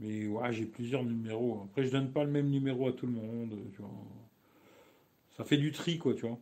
Mais 0.00 0.26
ouais, 0.26 0.52
j'ai 0.52 0.66
plusieurs 0.66 1.04
numéros. 1.04 1.62
Après, 1.64 1.84
je 1.84 1.90
donne 1.90 2.12
pas 2.12 2.24
le 2.24 2.30
même 2.30 2.48
numéro 2.48 2.88
à 2.88 2.92
tout 2.92 3.06
le 3.06 3.12
monde, 3.12 3.56
tu 3.74 3.82
vois. 3.82 3.90
Ça 5.36 5.44
fait 5.44 5.56
du 5.56 5.72
tri, 5.72 5.98
quoi, 5.98 6.14
tu 6.14 6.26
vois. 6.26 6.38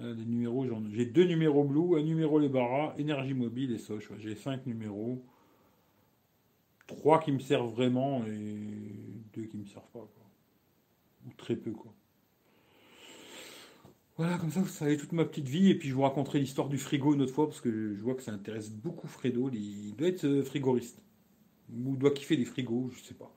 Euh, 0.00 0.14
des 0.14 0.24
numéros, 0.24 0.66
j'ai 0.92 1.06
deux 1.06 1.24
numéros 1.24 1.64
Blue, 1.64 1.98
un 1.98 2.02
numéro 2.02 2.38
Les 2.38 2.48
Barras, 2.48 2.94
Énergie 2.98 3.34
Mobile 3.34 3.72
et 3.72 3.78
Soch. 3.78 4.10
J'ai 4.18 4.34
cinq 4.34 4.66
numéros 4.66 5.22
trois 6.96 7.20
qui 7.20 7.32
me 7.32 7.38
servent 7.38 7.72
vraiment 7.72 8.24
et 8.26 8.58
deux 9.34 9.44
qui 9.44 9.56
me 9.56 9.66
servent 9.66 9.90
pas. 9.92 10.08
Ou 11.26 11.30
très 11.36 11.56
peu, 11.56 11.72
quoi. 11.72 11.92
Voilà, 14.16 14.36
comme 14.38 14.50
ça, 14.50 14.60
vous 14.60 14.68
savez 14.68 14.96
toute 14.96 15.12
ma 15.12 15.24
petite 15.24 15.48
vie. 15.48 15.70
Et 15.70 15.74
puis, 15.74 15.88
je 15.88 15.94
vous 15.94 16.02
raconterai 16.02 16.38
l'histoire 16.38 16.68
du 16.68 16.78
frigo 16.78 17.14
une 17.14 17.22
autre 17.22 17.32
fois, 17.32 17.46
parce 17.46 17.60
que 17.60 17.94
je 17.94 18.00
vois 18.02 18.14
que 18.14 18.22
ça 18.22 18.32
intéresse 18.32 18.70
beaucoup 18.70 19.08
Fredo. 19.08 19.50
Il 19.52 19.96
doit 19.96 20.08
être 20.08 20.24
euh, 20.24 20.42
frigoriste. 20.42 21.02
Ou 21.72 21.96
doit 21.96 22.10
kiffer 22.12 22.36
les 22.36 22.44
frigos, 22.44 22.90
je 22.94 23.02
sais 23.02 23.14
pas. 23.14 23.34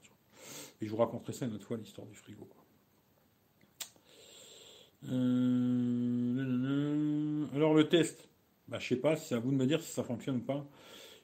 Et 0.82 0.86
je 0.86 0.92
vous 0.92 0.98
raconterai 0.98 1.32
ça 1.34 1.46
une 1.46 1.54
autre 1.54 1.66
fois, 1.66 1.78
l'histoire 1.78 2.06
du 2.08 2.16
frigo. 2.16 2.48
Euh, 5.10 6.26
alors, 7.56 7.74
le 7.74 7.88
test. 7.88 8.28
Bah, 8.68 8.80
je 8.80 8.88
sais 8.88 8.96
pas, 8.98 9.16
c'est 9.16 9.36
à 9.36 9.40
vous 9.40 9.52
de 9.52 9.58
me 9.58 9.66
dire 9.66 9.82
si 9.82 9.92
ça 9.92 10.04
fonctionne 10.04 10.38
ou 10.38 10.42
pas. 10.42 10.68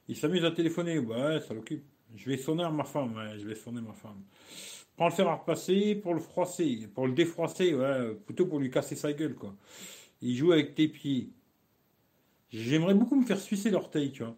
Il 0.08 0.16
s'amuse 0.16 0.44
à 0.44 0.50
téléphoner. 0.50 0.98
Ouais, 0.98 1.40
ça 1.40 1.54
l'occupe. 1.54 1.84
Je 2.16 2.28
vais 2.28 2.36
sonner 2.36 2.64
à 2.64 2.70
ma 2.70 2.84
femme, 2.84 3.14
je 3.38 3.46
vais 3.46 3.54
sonner 3.54 3.80
ma 3.80 3.92
femme. 3.92 4.22
Pour 4.96 5.06
le 5.06 5.12
faire 5.12 5.38
repasser, 5.38 5.94
pour 5.94 6.14
le 6.14 6.20
froisser, 6.20 6.88
pour 6.94 7.06
le 7.06 7.14
défroisser, 7.14 7.74
ouais, 7.74 8.14
plutôt 8.26 8.46
pour 8.46 8.58
lui 8.58 8.70
casser 8.70 8.96
sa 8.96 9.12
gueule, 9.12 9.34
quoi. 9.34 9.54
Il 10.20 10.36
joue 10.36 10.52
avec 10.52 10.74
tes 10.74 10.88
pieds. 10.88 11.30
J'aimerais 12.50 12.94
beaucoup 12.94 13.16
me 13.16 13.24
faire 13.24 13.40
sucer 13.40 13.70
l'orteil, 13.70 14.12
tu 14.12 14.22
vois. 14.22 14.36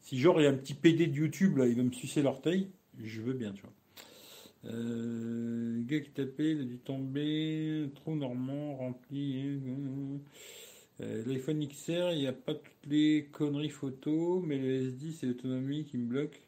Si 0.00 0.18
genre 0.18 0.40
il 0.40 0.44
y 0.44 0.46
a 0.46 0.50
un 0.50 0.54
petit 0.54 0.74
PD 0.74 1.06
de 1.06 1.14
YouTube, 1.14 1.58
là, 1.58 1.66
il 1.66 1.76
veut 1.76 1.82
me 1.82 1.92
sucer 1.92 2.22
l'orteil, 2.22 2.70
je 2.98 3.20
veux 3.20 3.34
bien, 3.34 3.52
tu 3.52 3.62
vois. 3.62 3.72
Euh, 4.66 5.82
tapait, 6.14 6.52
il 6.52 6.60
a 6.60 6.64
dû 6.64 6.78
tomber. 6.78 7.88
Trou 7.94 8.14
normand 8.14 8.76
rempli. 8.76 9.42
Euh, 9.46 10.18
euh, 11.02 11.24
L'iPhone 11.26 11.66
XR, 11.66 12.12
il 12.12 12.18
n'y 12.18 12.26
a 12.26 12.32
pas 12.32 12.54
toutes 12.54 12.86
les 12.86 13.28
conneries 13.32 13.70
photo, 13.70 14.42
mais 14.46 14.58
le 14.58 14.90
S10, 14.90 15.12
c'est 15.20 15.26
l'autonomie 15.26 15.84
qui 15.84 15.96
me 15.96 16.06
bloque. 16.06 16.40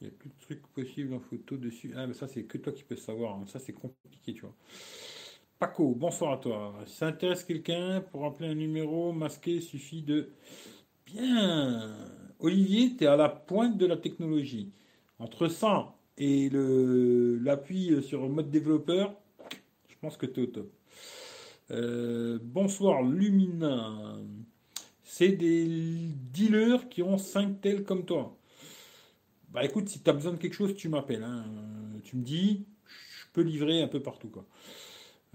Il 0.00 0.06
n'y 0.08 0.12
a 0.12 0.16
plus 0.16 0.28
de 0.30 0.34
trucs 0.40 0.66
possibles 0.68 1.14
en 1.14 1.20
photo 1.20 1.56
dessus. 1.56 1.92
Ah, 1.96 2.06
mais 2.06 2.14
ça, 2.14 2.28
c'est 2.28 2.44
que 2.44 2.58
toi 2.58 2.72
qui 2.72 2.84
peux 2.84 2.96
savoir. 2.96 3.36
hein. 3.36 3.46
Ça, 3.46 3.58
c'est 3.58 3.72
compliqué, 3.72 4.34
tu 4.34 4.42
vois. 4.42 4.54
Paco, 5.58 5.94
bonsoir 5.94 6.32
à 6.32 6.36
toi. 6.38 6.74
Si 6.86 6.96
ça 6.96 7.06
intéresse 7.06 7.44
quelqu'un, 7.44 8.02
pour 8.02 8.22
rappeler 8.22 8.48
un 8.48 8.54
numéro 8.54 9.12
masqué, 9.12 9.60
suffit 9.60 10.02
de. 10.02 10.30
Bien 11.06 11.96
Olivier, 12.40 12.96
tu 12.96 13.04
es 13.04 13.06
à 13.08 13.16
la 13.16 13.28
pointe 13.30 13.78
de 13.78 13.86
la 13.86 13.96
technologie. 13.96 14.72
Entre 15.18 15.48
ça 15.48 15.94
et 16.18 16.48
le 16.50 17.38
l'appui 17.38 18.02
sur 18.02 18.28
mode 18.28 18.50
développeur, 18.50 19.14
je 19.88 19.96
pense 20.00 20.16
que 20.16 20.26
tu 20.26 20.40
es 20.40 20.44
au 20.44 20.46
top. 20.46 20.72
Euh, 21.70 22.38
bonsoir 22.42 23.02
Lumina. 23.02 24.18
C'est 25.04 25.30
des 25.32 26.10
dealers 26.32 26.88
qui 26.88 27.02
ont 27.02 27.18
5 27.18 27.60
tels 27.62 27.84
comme 27.84 28.04
toi. 28.04 28.35
Bah 29.56 29.64
écoute, 29.64 29.88
si 29.88 30.02
tu 30.02 30.10
as 30.10 30.12
besoin 30.12 30.34
de 30.34 30.38
quelque 30.38 30.54
chose, 30.54 30.76
tu 30.76 30.88
m'appelles. 30.90 31.24
hein. 31.24 31.46
Euh, 31.96 32.00
Tu 32.04 32.16
me 32.18 32.22
dis, 32.24 32.66
je 32.86 33.24
peux 33.32 33.42
livrer 33.42 33.82
un 33.82 33.88
peu 33.88 34.00
partout. 34.02 34.28
Quoi. 34.28 34.46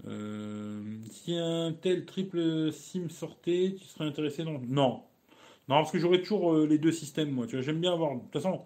Euh, 0.08 0.82
si 1.10 1.36
un 1.36 1.72
tel 1.74 2.06
triple 2.06 2.72
SIM 2.72 3.10
sortait, 3.10 3.76
tu 3.78 3.84
serais 3.86 4.06
intéressé 4.06 4.44
Non? 4.44 4.60
Non. 4.68 5.04
Non, 5.68 5.76
parce 5.76 5.92
que 5.92 5.98
j'aurais 6.00 6.20
toujours 6.22 6.54
euh, 6.54 6.66
les 6.66 6.78
deux 6.78 6.92
systèmes, 6.92 7.32
moi. 7.32 7.46
Tu 7.48 7.56
vois, 7.56 7.62
j'aime 7.64 7.80
bien 7.80 7.94
avoir. 7.94 8.16
De 8.16 8.20
toute 8.22 8.32
façon, 8.34 8.62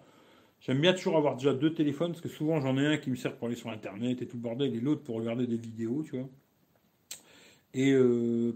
j'aime 0.61 0.81
bien 0.81 0.93
toujours 0.93 1.17
avoir 1.17 1.35
déjà 1.37 1.53
deux 1.53 1.73
téléphones, 1.73 2.11
parce 2.13 2.21
que 2.21 2.29
souvent 2.29 2.61
j'en 2.61 2.77
ai 2.79 2.87
un 2.87 2.97
qui 2.99 3.11
me 3.11 3.17
sert 3.17 3.37
pour 3.37 3.47
aller 3.47 3.57
sur 3.57 3.71
Internet 3.71 4.21
et 4.23 4.27
tout 4.27 4.37
le 4.37 4.43
bordel, 4.43 4.75
et 4.75 4.81
l'autre 4.81 5.03
pour 5.03 5.17
regarder 5.17 5.47
des 5.47 5.57
vidéos, 5.57 6.03
tu 6.03 6.17
vois. 6.19 6.29
Et 7.73 7.95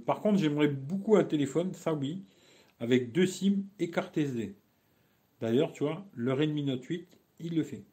par 0.05 0.21
contre, 0.21 0.39
j'aimerais 0.39 0.67
beaucoup 0.67 1.15
un 1.15 1.23
téléphone, 1.23 1.73
ça 1.73 1.93
oui, 1.93 2.23
avec 2.79 3.11
deux 3.13 3.27
SIM 3.27 3.63
et 3.79 3.91
carte 3.91 4.17
SD. 4.17 4.55
D'ailleurs, 5.41 5.73
tu 5.73 5.83
vois, 5.83 6.05
le 6.13 6.33
Redmi 6.33 6.63
Note 6.63 6.83
8, 6.83 7.07
il 7.39 7.55
le 7.55 7.63
fait. 7.63 7.83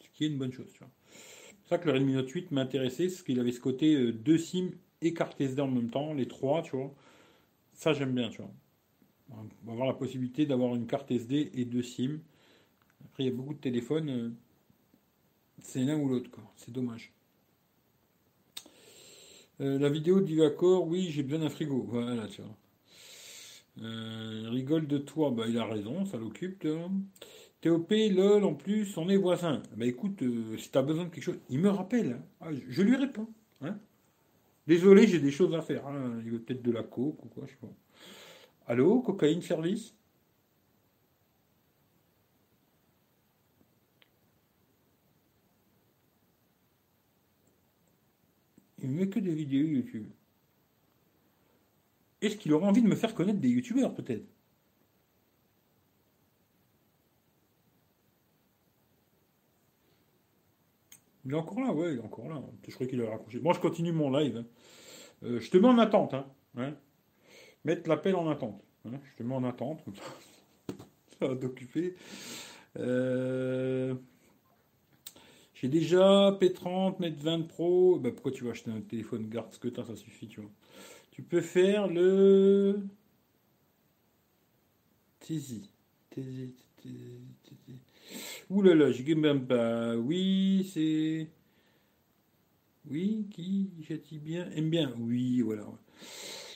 Ce 0.00 0.08
qui 0.12 0.24
est 0.24 0.26
une 0.26 0.38
bonne 0.38 0.52
chose, 0.52 0.70
tu 0.72 0.80
vois. 0.80 0.90
C'est 1.08 1.56
pour 1.56 1.68
ça 1.68 1.78
que 1.78 1.86
le 1.86 1.92
Redmi 1.92 2.12
Note 2.14 2.28
8 2.28 2.50
m'intéressait, 2.50 3.06
parce 3.06 3.22
qu'il 3.22 3.38
avait 3.38 3.52
ce 3.52 3.60
côté 3.60 3.94
euh, 3.94 4.12
deux 4.12 4.38
SIM 4.38 4.70
et 5.00 5.14
carte 5.14 5.40
SD 5.40 5.62
en 5.62 5.68
même 5.68 5.90
temps, 5.90 6.12
les 6.12 6.26
trois, 6.26 6.62
tu 6.62 6.76
vois. 6.76 6.92
Ça, 7.72 7.92
j'aime 7.92 8.12
bien, 8.12 8.28
tu 8.28 8.42
vois. 8.42 8.50
On 9.30 9.66
va 9.66 9.72
avoir 9.72 9.86
la 9.86 9.94
possibilité 9.94 10.46
d'avoir 10.46 10.74
une 10.74 10.86
carte 10.86 11.10
SD 11.10 11.52
et 11.54 11.64
deux 11.64 11.82
SIM. 11.82 12.18
Après, 13.04 13.22
il 13.22 13.26
y 13.26 13.32
a 13.32 13.34
beaucoup 13.34 13.54
de 13.54 13.60
téléphones, 13.60 14.10
euh, 14.10 14.30
c'est 15.60 15.80
l'un 15.84 15.98
ou 15.98 16.08
l'autre, 16.08 16.30
quoi. 16.30 16.42
C'est 16.56 16.72
dommage. 16.72 17.12
Euh, 19.60 19.78
la 19.78 19.88
vidéo 19.88 20.20
d'Ivacor, 20.20 20.86
oui, 20.88 21.10
j'ai 21.10 21.22
besoin 21.22 21.38
d'un 21.38 21.50
frigo. 21.50 21.86
Voilà, 21.88 22.26
tu 22.26 22.42
vois. 22.42 22.56
Euh, 23.82 24.48
rigole 24.50 24.86
de 24.86 24.98
toi, 24.98 25.30
bah 25.30 25.44
il 25.48 25.58
a 25.58 25.64
raison, 25.66 26.04
ça 26.06 26.16
l'occupe. 26.16 26.66
TOP, 27.60 27.90
lol, 28.10 28.44
en 28.44 28.54
plus, 28.54 28.96
on 28.98 29.08
est 29.08 29.16
voisins. 29.16 29.62
Bah 29.76 29.86
écoute, 29.86 30.22
euh, 30.22 30.56
si 30.58 30.70
t'as 30.70 30.82
besoin 30.82 31.04
de 31.06 31.10
quelque 31.10 31.24
chose, 31.24 31.40
il 31.50 31.58
me 31.60 31.70
rappelle. 31.70 32.12
hein. 32.12 32.22
Ah, 32.40 32.50
je, 32.68 32.82
lui 32.82 32.96
réponds. 32.96 33.28
hein. 33.62 33.78
Désolé, 34.66 35.06
j'ai 35.08 35.20
des 35.20 35.32
choses 35.32 35.54
à 35.54 35.62
faire. 35.62 35.86
hein. 35.88 36.20
Il 36.24 36.32
veut 36.32 36.40
peut-être 36.40 36.62
de 36.62 36.72
la 36.72 36.82
coke 36.84 37.24
ou 37.24 37.28
quoi, 37.28 37.44
je 37.46 37.52
sais 37.52 37.58
pas. 37.60 37.72
Allô, 38.66 39.00
cocaïne 39.02 39.42
service? 39.42 39.94
Il 48.78 48.88
me 48.88 49.00
met 49.00 49.08
que 49.08 49.18
des 49.18 49.34
vidéos 49.34 49.66
YouTube. 49.66 50.06
Est-ce 52.24 52.36
qu'il 52.36 52.52
aurait 52.52 52.66
envie 52.66 52.82
de 52.82 52.88
me 52.88 52.96
faire 52.96 53.14
connaître 53.14 53.38
des 53.40 53.48
youtubeurs, 53.50 53.94
peut-être? 53.94 54.26
Il 61.24 61.32
est 61.32 61.36
encore 61.36 61.60
là, 61.60 61.72
ouais, 61.72 61.92
il 61.94 61.98
est 61.98 62.02
encore 62.02 62.28
là. 62.28 62.40
Je 62.66 62.72
croyais 62.74 62.90
qu'il 62.90 63.00
avait 63.00 63.10
raccroché. 63.10 63.40
Moi, 63.40 63.54
je 63.54 63.60
continue 63.60 63.92
mon 63.92 64.10
live. 64.10 64.36
hein. 64.38 64.46
Euh, 65.24 65.40
je 65.40 65.50
te 65.50 65.56
mets 65.56 65.68
en 65.68 65.78
attente. 65.78 66.14
Hein. 66.14 66.26
Ouais. 66.56 66.74
Mettre 67.64 67.88
l'appel 67.88 68.14
en 68.16 68.28
attente. 68.28 68.62
hein. 68.86 69.00
Je 69.12 69.16
te 69.18 69.22
mets 69.22 69.34
en 69.34 69.44
attente. 69.44 69.82
ça. 71.20 71.28
Va 71.28 71.36
t'occuper. 71.36 71.94
Euh, 72.78 73.94
J'ai 75.54 75.68
déjà 75.68 76.32
P30, 76.40 77.00
Net 77.00 77.16
20 77.18 77.42
Pro. 77.48 77.98
Bah, 77.98 78.10
pourquoi 78.12 78.32
tu 78.32 78.44
vas 78.44 78.50
acheter 78.50 78.70
un 78.70 78.80
téléphone 78.82 79.28
Garde 79.28 79.52
ce 79.52 79.58
que 79.58 79.68
t'as, 79.68 79.84
ça 79.84 79.96
suffit, 79.96 80.28
tu 80.28 80.40
vois. 80.40 80.50
Tu 81.14 81.22
peux 81.22 81.42
faire 81.42 81.86
le. 81.86 82.88
Tizi. 85.20 85.70
Tizi. 86.10 86.52
Ouh 88.50 88.62
là 88.62 88.74
là, 88.74 88.90
je 88.90 89.00
gagne 89.04 89.20
même 89.20 89.46
pas. 89.46 89.94
Oui, 89.94 90.68
c'est. 90.74 91.28
Oui, 92.90 93.28
qui 93.30 93.70
j'ai-t-il 93.82 94.22
bien 94.22 94.50
Aime 94.56 94.70
bien. 94.70 94.92
Oui, 94.98 95.40
voilà. 95.40 95.64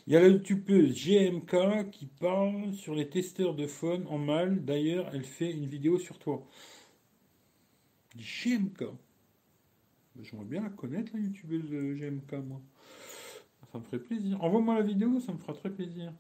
Il 0.09 0.15
y 0.15 0.17
a 0.17 0.21
la 0.21 0.27
youtubeuse 0.27 0.93
GMK 0.93 1.91
qui 1.93 2.07
parle 2.07 2.73
sur 2.73 2.97
les 2.97 3.09
testeurs 3.09 3.55
de 3.55 3.69
phone 3.69 4.09
en 4.09 4.19
mal. 4.19 4.65
D'ailleurs, 4.65 5.09
elle 5.15 5.25
fait 5.25 5.53
une 5.53 5.67
vidéo 5.67 6.01
sur 6.01 6.19
toi. 6.19 6.45
GMK. 8.17 8.87
J'aimerais 10.21 10.47
bien 10.47 10.63
la 10.63 10.71
connaître, 10.71 11.13
la 11.15 11.21
youtubeuse 11.21 11.71
GMK, 11.71 12.33
moi. 12.45 12.61
Ça 13.73 13.79
me 13.79 13.85
ferait 13.85 13.99
plaisir. 13.99 14.43
Envoie-moi 14.43 14.75
la 14.75 14.83
vidéo, 14.83 15.21
ça 15.21 15.33
me 15.33 15.39
fera 15.39 15.53
très 15.53 15.71
plaisir. 15.71 16.13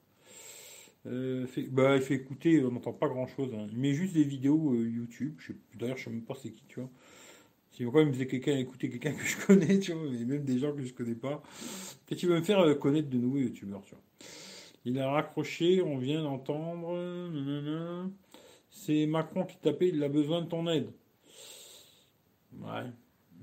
Euh, 1.06 1.46
bah, 1.70 1.96
il 1.96 2.02
fait 2.02 2.14
écouter, 2.14 2.62
on 2.64 2.72
n'entend 2.72 2.92
pas 2.92 3.08
grand 3.08 3.26
chose. 3.26 3.50
Il 3.72 3.78
met 3.78 3.94
juste 3.94 4.14
des 4.14 4.24
vidéos 4.24 4.74
euh, 4.74 4.88
YouTube. 4.88 5.34
D'ailleurs, 5.74 5.96
je 5.96 6.04
sais 6.04 6.10
même 6.10 6.22
pas 6.22 6.34
c'est 6.34 6.50
qui, 6.50 6.64
tu 6.68 6.80
vois. 6.80 6.90
Si 7.70 7.84
pourquoi 7.84 8.02
il 8.02 8.12
faisait 8.12 8.26
quelqu'un 8.26 8.56
écouter 8.56 8.90
quelqu'un 8.90 9.12
que 9.12 9.24
je 9.24 9.46
connais, 9.46 9.78
tu 9.78 9.92
vois, 9.92 10.10
mais 10.10 10.24
même 10.24 10.44
des 10.44 10.58
gens 10.58 10.72
que 10.74 10.82
je 10.82 10.92
connais 10.92 11.14
pas. 11.14 11.42
Et 12.10 12.16
tu 12.16 12.26
veux 12.26 12.34
me 12.34 12.42
faire 12.42 12.60
euh, 12.60 12.74
connaître 12.74 13.08
de 13.08 13.18
nouveaux 13.18 13.38
youtubeurs, 13.38 13.82
tu 13.84 13.94
vois. 13.94 14.02
Il 14.84 14.98
a 14.98 15.10
raccroché, 15.10 15.82
on 15.82 15.98
vient 15.98 16.22
d'entendre. 16.22 16.96
C'est 18.70 19.06
Macron 19.06 19.44
qui 19.44 19.56
tapait, 19.58 19.88
il 19.88 20.02
a 20.02 20.08
besoin 20.08 20.42
de 20.42 20.46
ton 20.46 20.66
aide. 20.68 20.90
Ouais. 22.58 22.90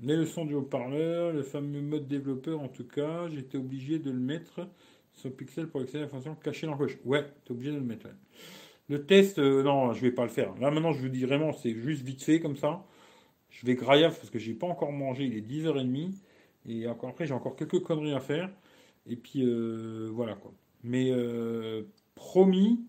Les 0.02 0.14
leçons 0.14 0.44
du 0.44 0.54
haut-parleur, 0.54 1.32
le 1.32 1.42
fameux 1.42 1.80
mode 1.80 2.06
développeur 2.06 2.60
en 2.60 2.68
tout 2.68 2.86
cas, 2.86 3.28
j'étais 3.28 3.56
obligé 3.56 3.98
de 3.98 4.10
le 4.10 4.18
mettre 4.18 4.68
sur 5.14 5.34
Pixel 5.34 5.68
pour 5.68 5.80
accéder 5.80 6.00
à 6.00 6.02
la 6.02 6.08
fonction 6.08 6.34
cacher 6.34 6.66
l'encoche. 6.66 6.98
Ouais, 7.04 7.24
t'es 7.44 7.52
obligé 7.52 7.70
de 7.72 7.76
le 7.76 7.82
mettre. 7.82 8.08
Le 8.88 9.06
test, 9.06 9.38
euh, 9.38 9.62
non, 9.62 9.92
je 9.94 10.02
vais 10.02 10.12
pas 10.12 10.24
le 10.24 10.28
faire. 10.28 10.54
Là 10.58 10.70
maintenant, 10.70 10.92
je 10.92 11.00
vous 11.00 11.08
dis 11.08 11.24
vraiment, 11.24 11.52
c'est 11.52 11.74
juste 11.74 12.02
vite 12.02 12.22
fait 12.22 12.40
comme 12.40 12.56
ça. 12.56 12.84
Je 13.48 13.64
vais 13.64 13.74
graillaf 13.74 14.18
parce 14.18 14.28
que 14.30 14.38
j'ai 14.38 14.52
pas 14.52 14.66
encore 14.66 14.92
mangé, 14.92 15.24
il 15.24 15.36
est 15.36 15.40
10h30. 15.40 16.12
Et 16.68 16.86
encore 16.86 17.10
après, 17.10 17.26
j'ai 17.26 17.34
encore 17.34 17.56
quelques 17.56 17.80
conneries 17.80 18.14
à 18.14 18.20
faire. 18.20 18.50
Et 19.06 19.16
puis 19.16 19.44
euh, 19.44 20.10
voilà 20.12 20.34
quoi. 20.34 20.52
Mais 20.82 21.10
euh, 21.10 21.84
promis, 22.14 22.84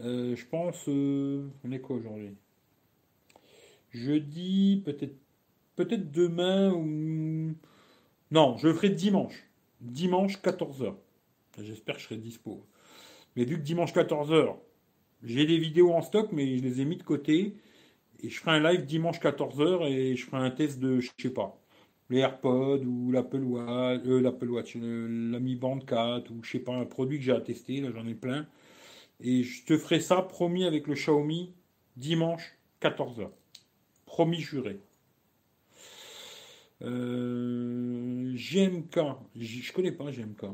je 0.00 0.46
pense. 0.46 0.86
on 0.86 1.72
est 1.72 1.80
quoi 1.80 1.96
aujourd'hui? 1.96 2.36
Jeudi, 3.90 4.82
peut-être 4.84 5.16
peut-être 5.78 6.10
demain 6.10 6.72
ou. 6.72 7.54
Non, 8.32 8.56
je 8.56 8.68
le 8.68 8.74
ferai 8.74 8.90
dimanche. 8.90 9.48
Dimanche 9.80 10.38
14h. 10.42 10.94
J'espère 11.62 11.94
que 11.94 12.00
je 12.00 12.06
serai 12.06 12.16
dispo. 12.16 12.66
Mais 13.36 13.44
vu 13.44 13.56
que 13.56 13.62
dimanche 13.62 13.94
14h, 13.94 14.56
j'ai 15.22 15.46
des 15.46 15.58
vidéos 15.58 15.92
en 15.92 16.02
stock, 16.02 16.30
mais 16.32 16.58
je 16.58 16.62
les 16.62 16.80
ai 16.80 16.84
mis 16.84 16.96
de 16.96 17.04
côté. 17.04 17.56
Et 18.20 18.28
je 18.28 18.40
ferai 18.40 18.56
un 18.56 18.72
live 18.72 18.84
dimanche 18.84 19.20
14h 19.20 19.86
et 19.86 20.16
je 20.16 20.26
ferai 20.26 20.38
un 20.38 20.50
test 20.50 20.80
de, 20.80 20.98
je 20.98 21.10
sais 21.20 21.30
pas, 21.30 21.56
les 22.10 22.18
AirPods 22.18 22.84
ou 22.84 23.12
l'Apple 23.12 23.44
Watch, 23.44 24.00
euh, 24.06 24.20
l'Apple 24.20 24.50
Watch, 24.50 24.76
euh, 24.76 25.30
la 25.30 25.38
Mi 25.38 25.54
Band 25.54 25.78
4 25.78 26.30
ou 26.32 26.42
je 26.42 26.50
sais 26.50 26.58
pas, 26.58 26.74
un 26.74 26.86
produit 26.86 27.18
que 27.18 27.24
j'ai 27.24 27.32
à 27.32 27.40
tester, 27.40 27.80
là 27.80 27.90
j'en 27.94 28.06
ai 28.06 28.14
plein. 28.14 28.48
Et 29.20 29.44
je 29.44 29.64
te 29.64 29.78
ferai 29.78 30.00
ça, 30.00 30.22
promis, 30.22 30.64
avec 30.64 30.88
le 30.88 30.94
Xiaomi, 30.94 31.54
dimanche 31.96 32.58
14h. 32.82 33.30
Promis 34.06 34.40
juré. 34.40 34.80
Euh, 36.82 38.32
GMK, 38.34 39.00
je 39.36 39.72
connais 39.72 39.92
pas 39.92 40.10
GMK. 40.10 40.44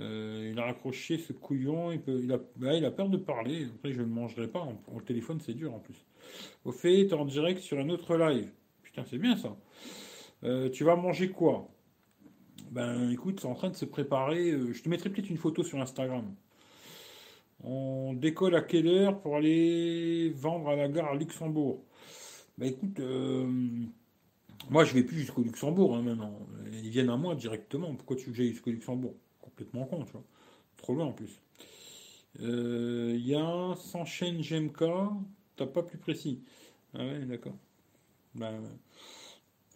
Euh, 0.00 0.48
il 0.52 0.58
a 0.58 0.64
raccroché 0.64 1.18
ce 1.18 1.32
couillon, 1.32 1.94
bah, 2.56 2.74
il 2.74 2.84
a 2.84 2.90
peur 2.90 3.08
de 3.08 3.18
parler. 3.18 3.66
Après, 3.74 3.92
je 3.92 4.00
ne 4.00 4.06
mangerai 4.06 4.48
pas. 4.48 4.60
En, 4.60 4.80
au 4.94 5.00
téléphone, 5.00 5.40
c'est 5.40 5.54
dur 5.54 5.74
en 5.74 5.78
plus. 5.80 6.06
Au 6.64 6.72
fait, 6.72 7.06
t'es 7.06 7.14
en 7.14 7.24
direct 7.24 7.60
sur 7.60 7.78
un 7.78 7.88
autre 7.90 8.16
live. 8.16 8.50
Putain, 8.82 9.04
c'est 9.04 9.18
bien 9.18 9.36
ça. 9.36 9.56
Euh, 10.44 10.70
tu 10.70 10.84
vas 10.84 10.96
manger 10.96 11.30
quoi? 11.30 11.68
Ben 12.70 13.10
écoute, 13.10 13.40
c'est 13.40 13.46
en 13.46 13.54
train 13.54 13.70
de 13.70 13.76
se 13.76 13.84
préparer. 13.84 14.50
euh, 14.50 14.72
je 14.72 14.82
te 14.82 14.88
mettrai 14.88 15.10
peut-être 15.10 15.30
une 15.30 15.36
photo 15.36 15.62
sur 15.62 15.80
Instagram. 15.80 16.34
On 17.64 18.12
décolle 18.14 18.54
à 18.56 18.62
quelle 18.62 18.88
heure 18.88 19.20
pour 19.20 19.36
aller 19.36 20.30
vendre 20.30 20.68
à 20.68 20.76
la 20.76 20.88
gare 20.88 21.10
à 21.12 21.14
Luxembourg? 21.14 21.84
Ben 22.58 22.68
écoute, 22.68 22.98
Moi, 24.70 24.84
je 24.84 24.94
vais 24.94 25.02
plus 25.02 25.18
jusqu'au 25.18 25.42
Luxembourg 25.42 25.96
hein, 25.96 26.02
maintenant. 26.02 26.38
Ils 26.72 26.90
viennent 26.90 27.10
à 27.10 27.16
moi 27.16 27.34
directement. 27.34 27.94
Pourquoi 27.94 28.16
tu 28.16 28.26
veux 28.26 28.32
que 28.32 28.38
j'aille 28.38 28.52
jusqu'au 28.52 28.70
Luxembourg? 28.70 29.14
Complètement 29.40 29.84
con, 29.84 30.04
tu 30.04 30.12
vois. 30.12 30.24
Trop 30.76 30.94
loin 30.94 31.06
en 31.06 31.12
plus. 31.12 31.40
Il 32.38 33.26
y 33.26 33.34
a 33.34 33.74
s'enchaîne 33.76 34.40
GMK. 34.40 34.84
T'as 35.56 35.66
pas 35.66 35.82
plus 35.82 35.98
précis. 35.98 36.40
Ah 36.94 37.04
ouais, 37.04 37.20
d'accord. 37.20 37.56
Ben, 38.34 38.60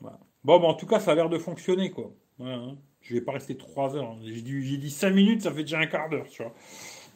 voilà. 0.01 0.19
Bon, 0.45 0.63
en 0.63 0.75
tout 0.75 0.87
cas, 0.87 1.01
ça 1.01 1.13
a 1.13 1.15
l'air 1.15 1.29
de 1.29 1.39
fonctionner, 1.39 1.91
quoi. 1.91 2.13
Voilà, 2.39 2.57
hein. 2.57 2.77
Je 3.03 3.15
vais 3.15 3.21
pas 3.21 3.33
rester 3.33 3.57
trois 3.57 3.95
heures. 3.97 4.11
Hein. 4.11 4.19
J'ai 4.25 4.43
dit, 4.43 4.91
5 4.91 5.11
minutes, 5.11 5.43
ça 5.43 5.53
fait 5.53 5.63
déjà 5.63 5.79
un 5.79 5.87
quart 5.87 6.09
d'heure, 6.09 6.29
tu 6.29 6.43
vois. 6.43 6.53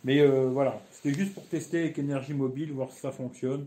Mais 0.05 0.21
euh, 0.21 0.49
voilà, 0.49 0.81
c'était 0.93 1.13
juste 1.13 1.35
pour 1.35 1.47
tester 1.47 1.81
avec 1.81 1.99
énergie 1.99 2.33
mobile, 2.33 2.73
voir 2.73 2.91
si 2.91 3.01
ça 3.01 3.11
fonctionne. 3.13 3.67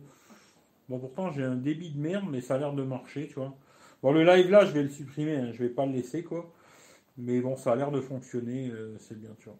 Bon, 0.90 1.00
pourtant, 1.00 1.32
j'ai 1.32 1.44
un 1.44 1.56
débit 1.56 1.90
de 1.90 2.00
merde, 2.00 2.26
mais 2.30 2.42
ça 2.42 2.56
a 2.56 2.58
l'air 2.60 2.74
de 2.74 2.84
marcher, 2.84 3.28
tu 3.28 3.36
vois. 3.36 3.56
Bon, 4.04 4.12
le 4.12 4.24
live 4.24 4.52
là, 4.52 4.66
je 4.66 4.72
vais 4.72 4.84
le 4.84 4.90
supprimer, 4.90 5.38
hein. 5.38 5.52
je 5.54 5.64
vais 5.64 5.70
pas 5.70 5.86
le 5.86 5.94
laisser, 5.94 6.24
quoi. 6.24 6.54
Mais 7.18 7.42
bon, 7.42 7.56
ça 7.56 7.72
a 7.72 7.76
l'air 7.76 7.92
de 7.92 8.02
fonctionner, 8.02 8.70
euh, 8.70 8.96
c'est 9.00 9.20
bien, 9.20 9.32
tu 9.40 9.46
vois. 9.46 9.58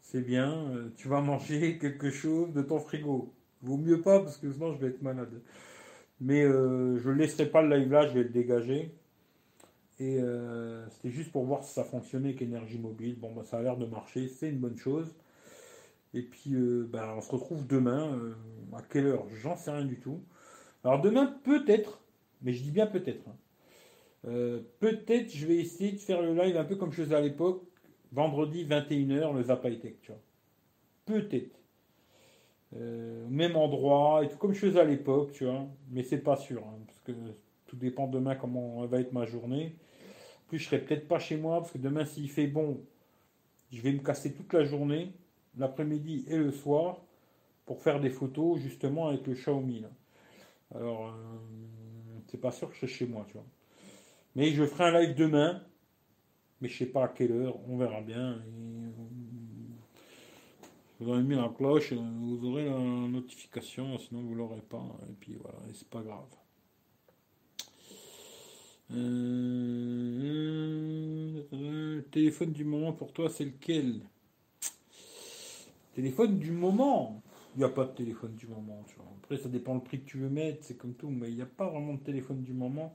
C'est 0.00 0.22
bien, 0.22 0.70
euh, 0.70 0.90
tu 0.96 1.08
vas 1.08 1.20
manger 1.20 1.78
quelque 1.80 2.10
chose 2.10 2.52
de 2.52 2.62
ton 2.62 2.78
frigo. 2.78 3.34
Vaut 3.62 3.76
mieux 3.76 4.00
pas, 4.00 4.20
parce 4.20 4.38
que 4.38 4.50
sinon 4.50 4.72
je 4.72 4.78
vais 4.78 4.88
être 4.88 5.02
malade. 5.02 5.42
Mais 6.20 6.42
je 6.42 7.08
ne 7.08 7.14
laisserai 7.14 7.46
pas 7.46 7.60
le 7.62 7.76
live 7.76 7.90
là, 7.92 8.06
je 8.06 8.14
vais 8.14 8.22
le 8.22 8.30
dégager. 8.30 8.92
Et 10.00 10.18
euh, 10.20 10.88
c'était 10.90 11.10
juste 11.10 11.30
pour 11.30 11.44
voir 11.44 11.62
si 11.62 11.72
ça 11.72 11.84
fonctionnait 11.84 12.30
avec 12.30 12.42
énergie 12.42 12.78
mobile. 12.78 13.16
Bon, 13.18 13.32
bah, 13.32 13.44
ça 13.44 13.58
a 13.58 13.62
l'air 13.62 13.76
de 13.76 13.86
marcher, 13.86 14.28
c'est 14.28 14.48
une 14.48 14.58
bonne 14.58 14.76
chose. 14.76 15.14
Et 16.14 16.22
puis, 16.22 16.54
euh, 16.54 16.88
bah, 16.90 17.14
on 17.16 17.20
se 17.20 17.30
retrouve 17.30 17.66
demain. 17.66 18.12
Euh, 18.14 18.34
à 18.76 18.82
quelle 18.82 19.06
heure? 19.06 19.26
J'en 19.42 19.56
sais 19.56 19.70
rien 19.70 19.84
du 19.84 19.98
tout. 20.00 20.20
Alors, 20.82 21.00
demain, 21.00 21.26
peut-être, 21.44 22.00
mais 22.42 22.52
je 22.52 22.62
dis 22.62 22.70
bien 22.72 22.86
peut-être. 22.86 23.26
Hein. 23.28 23.36
Peut-être 24.80 25.30
je 25.30 25.46
vais 25.46 25.56
essayer 25.56 25.92
de 25.92 25.98
faire 25.98 26.22
le 26.22 26.34
live 26.34 26.56
un 26.56 26.64
peu 26.64 26.76
comme 26.76 26.92
je 26.92 27.02
faisais 27.02 27.14
à 27.14 27.20
l'époque, 27.20 27.62
vendredi 28.12 28.64
21h, 28.64 29.34
le 29.34 29.42
Zappa 29.42 29.70
Tech, 29.70 29.94
tu 30.02 30.12
vois. 30.12 30.20
Peut-être. 31.06 31.58
même 32.72 33.56
endroit 33.56 34.24
et 34.24 34.28
tout, 34.28 34.38
comme 34.38 34.54
je 34.54 34.60
faisais 34.60 34.80
à 34.80 34.84
l'époque, 34.84 35.32
tu 35.32 35.44
vois. 35.44 35.66
Mais 35.90 36.02
c'est 36.02 36.18
pas 36.18 36.36
sûr, 36.36 36.62
hein, 36.66 36.78
parce 36.86 37.00
que 37.00 37.12
tout 37.66 37.76
dépend 37.76 38.06
demain 38.06 38.34
comment 38.34 38.86
va 38.86 39.00
être 39.00 39.12
ma 39.12 39.26
journée. 39.26 39.76
Plus 40.48 40.58
je 40.58 40.66
serai 40.66 40.78
peut-être 40.80 41.08
pas 41.08 41.18
chez 41.18 41.36
moi 41.36 41.60
parce 41.60 41.72
que 41.72 41.78
demain 41.78 42.04
s'il 42.04 42.30
fait 42.30 42.46
bon, 42.46 42.80
je 43.72 43.80
vais 43.80 43.92
me 43.92 43.98
casser 43.98 44.32
toute 44.32 44.52
la 44.52 44.64
journée, 44.64 45.12
l'après-midi 45.56 46.24
et 46.28 46.36
le 46.36 46.50
soir 46.50 46.98
pour 47.66 47.82
faire 47.82 48.00
des 48.00 48.10
photos 48.10 48.60
justement 48.60 49.08
avec 49.08 49.26
le 49.26 49.34
Xiaomi. 49.34 49.84
Alors 50.74 51.08
euh, 51.08 51.12
c'est 52.28 52.40
pas 52.40 52.52
sûr 52.52 52.68
que 52.68 52.74
je 52.74 52.80
serai 52.80 52.92
chez 52.92 53.06
moi, 53.06 53.24
tu 53.26 53.34
vois. 53.34 53.46
Mais 54.36 54.50
je 54.52 54.64
ferai 54.64 54.84
un 54.84 55.00
live 55.00 55.14
demain, 55.14 55.62
mais 56.60 56.68
je 56.68 56.78
sais 56.78 56.86
pas 56.86 57.04
à 57.04 57.08
quelle 57.08 57.32
heure, 57.32 57.58
on 57.68 57.76
verra 57.76 58.00
bien. 58.00 58.42
vous 60.98 61.08
aurez 61.08 61.22
mis 61.22 61.34
la 61.36 61.48
cloche, 61.56 61.92
vous 61.92 62.44
aurez 62.44 62.64
la 62.64 62.78
notification, 62.78 63.96
sinon 63.98 64.22
vous 64.22 64.34
l'aurez 64.34 64.62
pas. 64.62 64.84
Et 65.08 65.14
puis 65.20 65.36
voilà, 65.40 65.58
c'est 65.72 65.88
pas 65.88 66.02
grave. 66.02 66.26
Euh, 68.92 69.42
téléphone 72.10 72.52
du 72.52 72.64
moment 72.64 72.92
pour 72.92 73.12
toi, 73.12 73.28
c'est 73.30 73.44
lequel? 73.44 74.00
Téléphone 75.94 76.38
du 76.38 76.50
moment? 76.50 77.22
Il 77.54 77.58
n'y 77.58 77.64
a 77.64 77.68
pas 77.68 77.84
de 77.84 77.92
téléphone 77.92 78.34
du 78.34 78.48
moment. 78.48 78.84
Après, 79.22 79.36
ça 79.36 79.48
dépend 79.48 79.74
le 79.74 79.80
prix 79.80 80.00
que 80.00 80.06
tu 80.06 80.18
veux 80.18 80.28
mettre, 80.28 80.64
c'est 80.64 80.76
comme 80.76 80.94
tout, 80.94 81.08
mais 81.08 81.28
il 81.30 81.36
n'y 81.36 81.42
a 81.42 81.46
pas 81.46 81.68
vraiment 81.68 81.94
de 81.94 82.00
téléphone 82.00 82.42
du 82.42 82.52
moment. 82.52 82.92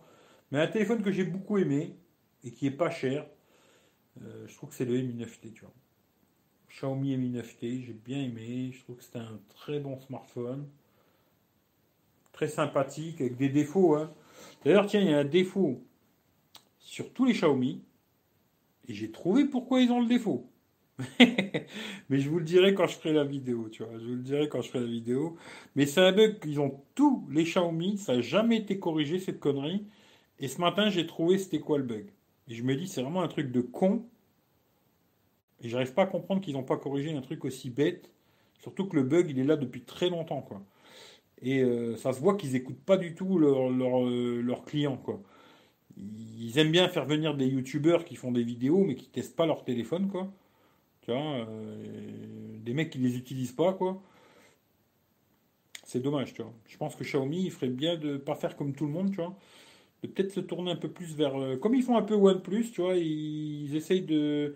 Mais 0.51 0.59
un 0.59 0.67
téléphone 0.67 1.01
que 1.01 1.11
j'ai 1.11 1.23
beaucoup 1.23 1.57
aimé 1.57 1.95
et 2.43 2.51
qui 2.51 2.67
est 2.67 2.71
pas 2.71 2.89
cher, 2.89 3.25
euh, 4.21 4.47
je 4.47 4.55
trouve 4.55 4.69
que 4.69 4.75
c'est 4.75 4.85
le 4.85 5.01
Mi 5.01 5.13
9T. 5.13 5.53
Tu 5.53 5.61
vois. 5.61 5.73
Xiaomi 6.69 7.17
Mi 7.17 7.31
9T, 7.31 7.85
j'ai 7.85 7.93
bien 7.93 8.21
aimé. 8.21 8.71
Je 8.73 8.81
trouve 8.83 8.97
que 8.97 9.03
c'était 9.03 9.19
un 9.19 9.39
très 9.49 9.79
bon 9.79 9.99
smartphone. 9.99 10.67
Très 12.31 12.47
sympathique, 12.47 13.21
avec 13.21 13.37
des 13.37 13.49
défauts. 13.49 13.95
Hein. 13.95 14.13
D'ailleurs, 14.63 14.87
tiens, 14.87 15.01
il 15.01 15.09
y 15.09 15.13
a 15.13 15.19
un 15.19 15.25
défaut 15.25 15.83
sur 16.79 17.11
tous 17.13 17.25
les 17.25 17.33
Xiaomi. 17.33 17.83
Et 18.87 18.93
j'ai 18.93 19.11
trouvé 19.11 19.45
pourquoi 19.45 19.81
ils 19.81 19.91
ont 19.91 20.01
le 20.01 20.07
défaut. 20.07 20.49
mais 21.19 22.19
je 22.19 22.29
vous 22.29 22.39
le 22.39 22.45
dirai 22.45 22.73
quand 22.73 22.87
je 22.87 22.97
ferai 22.97 23.13
la 23.13 23.23
vidéo, 23.23 23.69
tu 23.69 23.83
vois. 23.83 23.97
Je 23.99 24.05
vous 24.05 24.15
le 24.15 24.21
dirai 24.21 24.49
quand 24.49 24.61
je 24.61 24.69
ferai 24.69 24.83
la 24.83 24.89
vidéo. 24.89 25.37
Mais 25.75 25.85
c'est 25.85 26.01
un 26.01 26.11
bug 26.11 26.39
qu'ils 26.39 26.59
ont 26.59 26.81
tous 26.95 27.27
les 27.29 27.43
Xiaomi. 27.43 27.97
Ça 27.97 28.15
n'a 28.15 28.21
jamais 28.21 28.57
été 28.57 28.79
corrigé, 28.79 29.19
cette 29.19 29.39
connerie. 29.39 29.85
Et 30.39 30.47
ce 30.47 30.59
matin, 30.61 30.89
j'ai 30.89 31.05
trouvé 31.05 31.37
c'était 31.37 31.59
quoi 31.59 31.77
le 31.77 31.83
bug. 31.83 32.05
Et 32.47 32.55
je 32.55 32.63
me 32.63 32.75
dis, 32.75 32.87
c'est 32.87 33.01
vraiment 33.01 33.21
un 33.21 33.27
truc 33.27 33.51
de 33.51 33.61
con. 33.61 34.05
Et 35.61 35.69
j'arrive 35.69 35.93
pas 35.93 36.03
à 36.03 36.07
comprendre 36.07 36.41
qu'ils 36.41 36.53
n'ont 36.53 36.63
pas 36.63 36.77
corrigé 36.77 37.13
un 37.13 37.21
truc 37.21 37.45
aussi 37.45 37.69
bête. 37.69 38.09
Surtout 38.59 38.87
que 38.87 38.95
le 38.95 39.03
bug, 39.03 39.29
il 39.29 39.39
est 39.39 39.43
là 39.43 39.57
depuis 39.57 39.81
très 39.81 40.09
longtemps, 40.09 40.41
quoi. 40.41 40.61
Et 41.41 41.61
euh, 41.61 41.95
ça 41.95 42.13
se 42.13 42.19
voit 42.19 42.35
qu'ils 42.35 42.53
n'écoutent 42.53 42.83
pas 42.83 42.97
du 42.97 43.15
tout 43.15 43.37
leurs 43.37 43.69
leur, 43.69 44.65
clients, 44.65 45.01
ils 45.97 46.57
aiment 46.57 46.71
bien 46.71 46.87
faire 46.89 47.05
venir 47.05 47.35
des 47.35 47.47
youtubeurs 47.47 48.05
qui 48.05 48.15
font 48.15 48.31
des 48.31 48.43
vidéos 48.43 48.83
mais 48.83 48.95
qui 48.95 49.07
testent 49.07 49.35
pas 49.35 49.45
leur 49.45 49.63
téléphone 49.63 50.09
quoi. 50.09 50.31
Tu 51.01 51.11
vois, 51.11 51.21
euh, 51.21 52.57
des 52.59 52.73
mecs 52.73 52.89
qui 52.89 52.99
les 52.99 53.17
utilisent 53.17 53.53
pas 53.53 53.73
quoi. 53.73 54.01
C'est 55.83 56.01
dommage, 56.01 56.33
tu 56.33 56.43
vois. 56.43 56.53
Je 56.67 56.77
pense 56.77 56.95
que 56.95 57.03
Xiaomi, 57.03 57.45
il 57.45 57.51
ferait 57.51 57.69
bien 57.69 57.95
de 57.97 58.17
pas 58.17 58.35
faire 58.35 58.55
comme 58.55 58.73
tout 58.73 58.85
le 58.85 58.91
monde, 58.91 59.09
tu 59.09 59.17
vois. 59.17 59.35
De 60.03 60.07
peut-être 60.07 60.31
se 60.31 60.39
tourner 60.39 60.71
un 60.71 60.75
peu 60.75 60.89
plus 60.89 61.15
vers. 61.15 61.35
Euh, 61.35 61.57
comme 61.57 61.75
ils 61.75 61.83
font 61.83 61.97
un 61.97 62.01
peu 62.03 62.15
OnePlus, 62.15 62.71
tu 62.71 62.81
vois, 62.81 62.95
ils, 62.95 63.75
essayent 63.75 64.03
de 64.03 64.55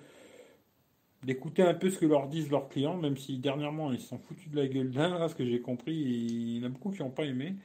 d'écouter 1.24 1.62
un 1.64 1.74
peu 1.74 1.90
ce 1.90 1.98
que 2.00 2.06
leur 2.06 2.28
disent 2.28 2.52
leurs 2.52 2.68
clients, 2.70 2.98
même 2.98 3.16
si 3.18 3.38
dernièrement 3.38 3.94
ils 3.94 4.00
se 4.02 4.08
sont 4.08 4.18
foutus 4.20 4.50
de 4.52 4.58
la 4.58 4.68
gueule 4.68 4.92
d'un, 4.92 5.28
ce 5.30 5.36
que 5.36 5.46
j'ai 5.46 5.62
compris, 5.62 5.96
il 5.96 6.58
y 6.58 6.62
en 6.62 6.66
a 6.66 6.70
beaucoup 6.70 6.92
qui 6.92 7.02
n'ont 7.02 7.12
pas 7.12 7.24
aimé. 7.26 7.56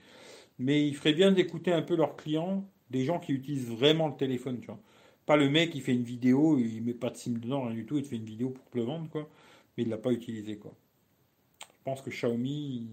Mais 0.58 0.86
il 0.86 0.94
ferait 0.96 1.12
bien 1.12 1.32
d'écouter 1.32 1.72
un 1.72 1.82
peu 1.82 1.96
leurs 1.96 2.16
clients 2.16 2.64
des 2.90 3.04
gens 3.04 3.18
qui 3.20 3.32
utilisent 3.32 3.68
vraiment 3.68 4.08
le 4.08 4.16
téléphone, 4.16 4.60
tu 4.60 4.66
vois. 4.66 4.80
Pas 5.26 5.36
le 5.36 5.50
mec 5.50 5.70
qui 5.70 5.80
fait 5.80 5.92
une 5.92 6.04
vidéo, 6.04 6.58
il 6.58 6.82
met 6.82 6.94
pas 6.94 7.10
de 7.10 7.16
SIM 7.16 7.32
dedans, 7.32 7.64
rien 7.64 7.74
du 7.74 7.84
tout, 7.84 7.98
il 7.98 8.02
te 8.02 8.08
fait 8.08 8.16
une 8.16 8.24
vidéo 8.24 8.50
pour 8.50 8.64
te 8.70 8.78
le 8.78 8.84
vendre, 8.84 9.08
quoi. 9.10 9.28
Mais 9.76 9.84
il 9.84 9.88
l'a 9.90 9.98
pas 9.98 10.12
utilisé, 10.12 10.56
quoi. 10.58 10.74
Je 11.60 11.82
pense 11.84 12.02
que 12.02 12.10
Xiaomi. 12.10 12.88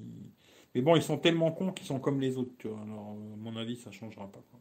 Mais 0.74 0.82
bon, 0.82 0.96
ils 0.96 1.02
sont 1.02 1.18
tellement 1.18 1.52
cons 1.52 1.72
qu'ils 1.72 1.88
sont 1.88 2.00
comme 2.00 2.20
les 2.20 2.38
autres, 2.38 2.52
tu 2.58 2.68
vois. 2.68 2.82
Alors, 2.82 3.12
à 3.12 3.38
mon 3.38 3.56
avis, 3.56 3.78
ça 3.78 3.92
changera 3.92 4.28
pas, 4.28 4.44
quoi. 4.52 4.60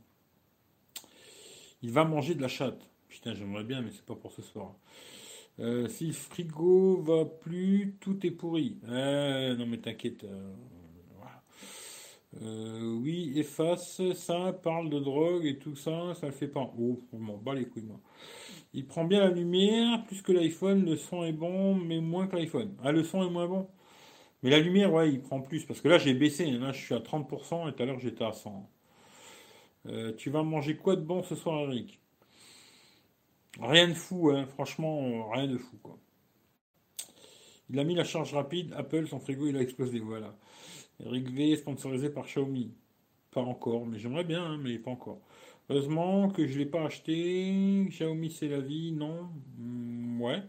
Il 1.85 1.91
va 1.91 2.05
manger 2.05 2.35
de 2.35 2.41
la 2.41 2.49
chatte. 2.49 2.89
Putain, 3.09 3.35
j'aimerais 3.35 3.63
bien, 3.63 3.83
mais 3.83 3.91
c'est 3.91 4.07
pas 4.07 4.15
pour 4.15 4.33
ce 4.33 4.41
soir. 4.41 4.75
Euh, 5.61 5.87
si 5.87 6.07
le 6.07 6.13
frigo 6.15 6.97
va 7.03 7.27
plus, 7.27 7.99
tout 8.01 8.27
est 8.27 8.31
pourri. 8.31 8.79
Euh, 8.89 9.55
non, 9.55 9.67
mais 9.67 9.77
t'inquiète. 9.77 10.25
Euh, 12.43 12.95
oui, 13.03 13.35
efface 13.37 14.01
ça, 14.15 14.55
parle 14.63 14.89
de 14.89 14.99
drogue 14.99 15.45
et 15.45 15.59
tout 15.59 15.77
ça, 15.77 16.15
ça 16.15 16.27
le 16.27 16.33
fait 16.33 16.49
pas. 16.49 16.73
Oh, 16.79 17.03
on 17.13 17.19
m'en 17.19 17.37
bat 17.37 17.55
les 17.55 17.67
couilles, 17.67 17.85
moi. 17.85 18.01
Il 18.73 18.87
prend 18.87 19.05
bien 19.05 19.21
la 19.21 19.31
lumière, 19.31 20.05
plus 20.07 20.23
que 20.23 20.33
l'iPhone, 20.33 20.87
le 20.87 20.97
son 20.97 21.23
est 21.25 21.33
bon, 21.33 21.75
mais 21.75 22.01
moins 22.01 22.27
que 22.27 22.37
l'iPhone. 22.37 22.75
Ah, 22.83 22.93
le 22.93 23.05
son 23.05 23.23
est 23.27 23.31
moins 23.31 23.47
bon. 23.47 23.69
Mais 24.43 24.51
la 24.51 24.61
lumière, 24.61 24.93
ouais, 24.93 25.11
il 25.13 25.21
prend 25.21 25.41
plus. 25.43 25.65
Parce 25.67 25.83
que 25.83 25.89
là, 25.89 25.99
j'ai 25.99 26.15
baissé. 26.15 26.51
Là, 26.51 26.73
je 26.73 26.83
suis 26.83 26.95
à 26.95 27.01
30% 27.01 27.69
et 27.69 27.75
tout 27.75 27.83
à 27.83 27.87
l'heure, 27.87 28.01
j'étais 28.01 28.25
à 28.25 28.33
100. 28.33 28.71
Euh, 29.87 30.13
tu 30.17 30.31
vas 30.31 30.43
manger 30.43 30.77
quoi 30.77 30.97
de 30.97 31.03
bon 31.03 31.23
ce 31.23 31.35
soir, 31.35 31.61
Eric? 31.63 32.01
Rien 33.61 33.89
de 33.89 33.95
fou, 33.95 34.31
hein. 34.31 34.47
franchement, 34.47 35.29
rien 35.31 35.49
de 35.49 35.59
fou. 35.59 35.77
Quoi. 35.83 35.99
Il 37.71 37.79
a 37.79 37.85
mis 37.85 37.95
la 37.95 38.05
charge 38.05 38.35
rapide, 38.35 38.73
Apple, 38.77 39.07
son 39.09 39.21
frigo, 39.21 39.47
il 39.47 39.57
a 39.57 39.61
explosé. 39.63 39.99
Voilà. 40.01 40.35
Eric 41.05 41.31
V, 41.31 41.57
sponsorisé 41.57 42.11
par 42.11 42.27
Xiaomi. 42.27 42.73
Pas 43.33 43.43
encore, 43.43 43.87
mais 43.87 43.99
j'aimerais 43.99 44.25
bien, 44.25 44.45
hein, 44.45 44.59
mais 44.63 44.79
pas 44.79 44.91
encore. 44.93 45.21
Heureusement 45.71 46.31
que 46.31 46.47
je 46.47 46.55
ne 46.55 46.59
l'ai 46.61 46.67
pas 46.67 46.85
acheté. 46.85 47.87
Xiaomi, 47.91 48.31
c'est 48.31 48.49
la 48.49 48.61
vie, 48.61 48.93
non? 48.93 49.29
Hmm, 49.59 50.21
Ouais. 50.23 50.43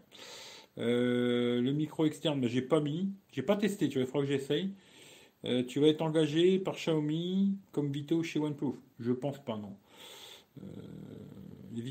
Euh, 0.78 1.62
le 1.62 1.72
micro 1.74 2.06
externe, 2.06 2.40
mais 2.40 2.50
j'ai 2.50 2.62
pas 2.62 2.82
mis. 2.82 3.10
J'ai 3.32 3.44
pas 3.44 3.56
testé, 3.58 3.90
tu 3.90 4.00
vois, 4.00 4.08
il 4.08 4.12
faudra 4.12 4.28
que 4.28 4.32
j'essaye. 4.34 4.72
Euh, 5.46 5.64
tu 5.64 5.80
vas 5.80 5.88
être 5.88 6.02
engagé 6.02 6.60
par 6.60 6.76
Xiaomi 6.76 7.58
comme 7.72 7.92
Vito 7.92 8.24
chez 8.24 8.40
OnePlus 8.40 8.80
Je 9.00 9.12
pense 9.12 9.38
pas, 9.44 9.58
non. 9.58 9.76
Euh, 10.62 10.66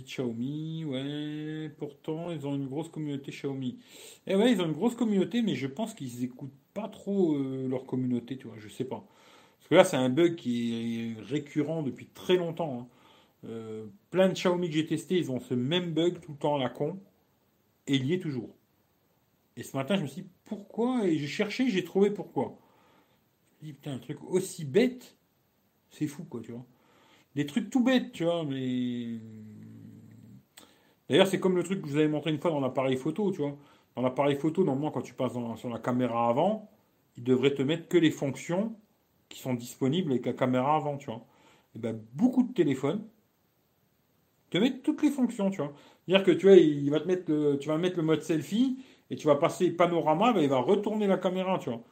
Xiaomi, 0.05 0.85
ouais. 0.85 1.71
Pourtant, 1.79 2.31
ils 2.31 2.47
ont 2.47 2.55
une 2.55 2.67
grosse 2.67 2.88
communauté 2.88 3.31
Xiaomi. 3.31 3.79
Eh 4.27 4.37
ouais, 4.37 4.53
ils 4.53 4.61
ont 4.61 4.67
une 4.67 4.73
grosse 4.73 4.95
communauté, 4.95 5.43
mais 5.43 5.55
je 5.55 5.67
pense 5.67 5.95
qu'ils 5.95 6.25
écoutent 6.25 6.53
pas 6.73 6.88
trop 6.88 7.35
euh, 7.35 7.69
leur 7.69 7.87
communauté, 7.87 8.37
tu 8.37 8.47
vois, 8.47 8.57
je 8.59 8.69
sais 8.69 8.85
pas. 8.85 9.05
Parce 9.59 9.69
que 9.69 9.75
là, 9.77 9.85
c'est 9.85 9.97
un 9.97 10.09
bug 10.09 10.37
qui 10.37 11.14
est 11.17 11.21
récurrent 11.23 11.83
depuis 11.83 12.07
très 12.07 12.37
longtemps. 12.37 12.81
Hein. 12.81 12.88
Euh, 13.49 13.87
plein 14.11 14.29
de 14.29 14.35
Xiaomi 14.35 14.69
que 14.69 14.75
j'ai 14.75 14.87
testé, 14.87 15.17
ils 15.17 15.31
ont 15.31 15.40
ce 15.40 15.55
même 15.55 15.93
bug 15.93 16.21
tout 16.21 16.33
le 16.33 16.38
temps 16.38 16.57
à 16.57 16.59
la 16.59 16.71
con, 16.71 16.99
et 17.87 17.97
il 17.97 18.07
y 18.07 18.14
est 18.14 18.21
toujours. 18.21 18.51
Et 19.57 19.62
ce 19.62 19.77
matin, 19.77 19.97
je 19.97 20.03
me 20.03 20.07
suis 20.07 20.23
dit, 20.23 20.29
pourquoi? 20.45 21.07
Et 21.07 21.17
j'ai 21.19 21.27
cherché, 21.27 21.71
j'ai 21.71 21.85
trouvé 21.85 22.11
pourquoi. 22.11 22.59
Dit, 23.62 23.73
putain, 23.73 23.95
un 23.95 23.99
truc 23.99 24.19
aussi 24.25 24.64
bête, 24.64 25.17
c'est 25.90 26.07
fou, 26.09 26.25
quoi, 26.25 26.40
tu 26.43 26.53
vois. 26.53 26.67
des 27.37 27.47
trucs 27.47 27.71
tout 27.71 27.83
bêtes, 27.85 28.12
tu 28.12 28.25
vois, 28.25 28.45
mais. 28.45 29.21
D'ailleurs, 31.09 31.27
c'est 31.27 31.40
comme 31.40 31.57
le 31.57 31.62
truc 31.62 31.83
que 31.83 31.88
je 31.88 31.93
vous 31.93 31.99
avais 31.99 32.09
montré 32.09 32.31
une 32.31 32.38
fois 32.40 32.51
dans 32.51 32.61
l'appareil 32.61 32.97
photo, 32.97 33.31
tu 33.31 33.38
vois. 33.38 33.57
Dans 33.97 34.03
l'appareil 34.03 34.37
photo, 34.37 34.64
normalement, 34.64 34.90
quand 34.90 35.03
tu 35.03 35.14
passes 35.14 35.33
sur 35.57 35.69
la 35.69 35.79
caméra 35.79 36.29
avant, 36.29 36.71
il 37.17 37.25
devrait 37.25 37.55
te 37.55 37.62
mettre 37.62 37.88
que 37.88 37.99
les 37.99 38.11
fonctions 38.11 38.77
qui 39.29 39.40
sont 39.40 39.55
disponibles 39.55 40.12
avec 40.12 40.27
la 40.27 40.33
caméra 40.35 40.77
avant, 40.77 40.97
tu 40.99 41.07
vois. 41.07 41.27
Et 41.77 41.79
ben, 41.79 41.99
beaucoup 42.14 42.43
de 42.45 42.53
téléphones 42.53 43.07
te 44.51 44.59
mettent 44.59 44.83
toutes 44.83 45.03
les 45.03 45.11
fonctions, 45.11 45.51
tu 45.51 45.59
vois. 45.59 45.73
C'est-à-dire 46.07 46.25
que 46.25 46.31
tu 46.33 46.47
vois, 46.47 46.57
il 46.57 46.90
va 46.90 47.01
te 47.01 47.07
mettre 47.09 47.31
le, 47.31 47.59
tu 47.59 47.69
vas 47.69 47.79
mettre 47.79 47.97
le 47.97 48.03
mode 48.03 48.23
selfie 48.23 48.79
et 49.11 49.17
tu 49.17 49.27
vas 49.27 49.37
passer 49.37 49.71
panorama, 49.71 50.33
ben, 50.33 50.40
il 50.43 50.49
va 50.49 50.59
retourner 50.61 51.07
la 51.07 51.19
caméra, 51.19 51.59
tu 51.59 51.71
vois. 51.71 51.83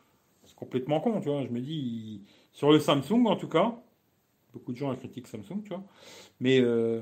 Complètement 0.63 1.01
con, 1.01 1.21
tu 1.21 1.29
vois. 1.29 1.45
Je 1.45 1.49
me 1.49 1.61
dis, 1.61 2.23
sur 2.53 2.71
le 2.71 2.79
Samsung 2.79 3.27
en 3.27 3.35
tout 3.35 3.49
cas, 3.49 3.83
beaucoup 4.53 4.71
de 4.71 4.77
gens 4.77 4.95
critiquent 4.95 5.27
Samsung, 5.27 5.61
tu 5.65 5.71
vois. 5.71 5.83
Mais 6.39 6.61
euh, 6.61 7.01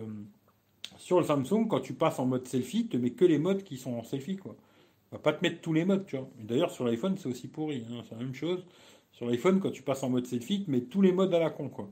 sur 0.96 1.20
le 1.20 1.26
Samsung, 1.26 1.66
quand 1.68 1.80
tu 1.80 1.92
passes 1.92 2.18
en 2.18 2.24
mode 2.24 2.48
selfie, 2.48 2.88
te 2.88 2.96
met 2.96 3.10
que 3.10 3.26
les 3.26 3.38
modes 3.38 3.62
qui 3.62 3.76
sont 3.76 3.92
en 3.92 4.02
selfie, 4.02 4.36
quoi. 4.36 4.56
Va 5.12 5.18
pas 5.18 5.34
te 5.34 5.42
mettre 5.44 5.60
tous 5.60 5.74
les 5.74 5.84
modes, 5.84 6.06
tu 6.06 6.16
vois. 6.16 6.26
D'ailleurs, 6.38 6.70
sur 6.70 6.86
l'iPhone, 6.86 7.18
c'est 7.18 7.28
aussi 7.28 7.48
pourri, 7.48 7.84
hein, 7.90 8.02
c'est 8.08 8.14
la 8.14 8.22
même 8.22 8.34
chose. 8.34 8.64
Sur 9.12 9.26
l'iPhone, 9.26 9.60
quand 9.60 9.72
tu 9.72 9.82
passes 9.82 10.02
en 10.04 10.08
mode 10.08 10.26
selfie, 10.26 10.54
il 10.54 10.64
te 10.64 10.70
met 10.70 10.80
tous 10.80 11.02
les 11.02 11.12
modes 11.12 11.34
à 11.34 11.38
la 11.38 11.50
con, 11.50 11.68
quoi. 11.68 11.90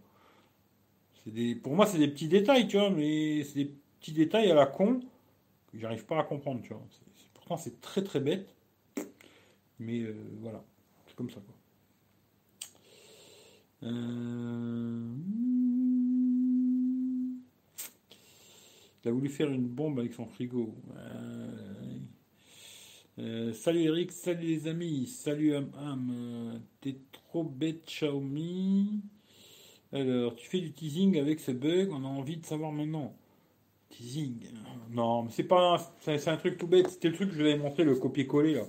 Des, 1.27 1.55
pour 1.55 1.75
moi, 1.75 1.85
c'est 1.85 1.99
des 1.99 2.09
petits 2.09 2.29
détails, 2.29 2.67
tu 2.67 2.79
vois, 2.79 2.89
mais 2.89 3.45
c'est 3.45 3.57
des 3.57 3.75
petits 4.01 4.13
détails 4.13 4.51
à 4.51 4.55
la 4.55 4.65
con 4.65 5.01
que 5.71 5.79
j'arrive 5.79 6.07
pas 6.07 6.19
à 6.19 6.23
comprendre, 6.25 6.63
tu 6.63 6.73
vois. 6.73 6.83
pourtant, 7.35 7.59
c'est 7.59 7.83
très 7.83 8.03
très 8.03 8.21
bête, 8.21 8.55
mais 9.79 10.01
euh, 10.01 10.15
voilà, 10.41 10.65
c'est 11.07 11.15
comme 11.15 11.29
ça, 11.29 11.41
quoi. 11.41 11.58
Euh... 13.83 15.15
Il 19.05 19.09
a 19.09 19.13
voulu 19.13 19.29
faire 19.29 19.51
une 19.51 19.67
bombe 19.67 19.99
avec 19.99 20.13
son 20.13 20.27
frigo. 20.27 20.75
Euh, 23.19 23.53
salut 23.53 23.83
Eric, 23.83 24.13
salut 24.13 24.47
les 24.47 24.69
amis, 24.69 25.07
salut 25.07 25.55
Am 25.55 26.61
T'es 26.81 26.97
trop 27.13 27.43
bête 27.43 27.85
Xiaomi. 27.87 29.01
Alors, 29.93 30.37
tu 30.37 30.47
fais 30.49 30.61
du 30.61 30.73
teasing 30.73 31.19
avec 31.19 31.41
ce 31.41 31.51
bug, 31.51 31.91
on 31.91 32.05
a 32.05 32.09
envie 32.09 32.37
de 32.37 32.45
savoir 32.45 32.73
maintenant. 32.73 33.17
Teasing. 33.91 34.51
Non, 34.91 35.23
mais 35.25 35.31
c'est 35.33 35.45
pas. 35.45 35.79
C'est 36.01 36.29
un 36.29 36.37
truc 36.37 36.59
tout 36.59 36.67
bête. 36.67 36.89
C'était 36.91 37.09
le 37.09 37.15
truc 37.15 37.31
que 37.31 37.35
je 37.35 37.41
vous 37.41 37.47
avais 37.47 37.59
montré, 37.59 37.85
le 37.85 37.95
copier-coller 37.95 38.55
là. 38.55 38.65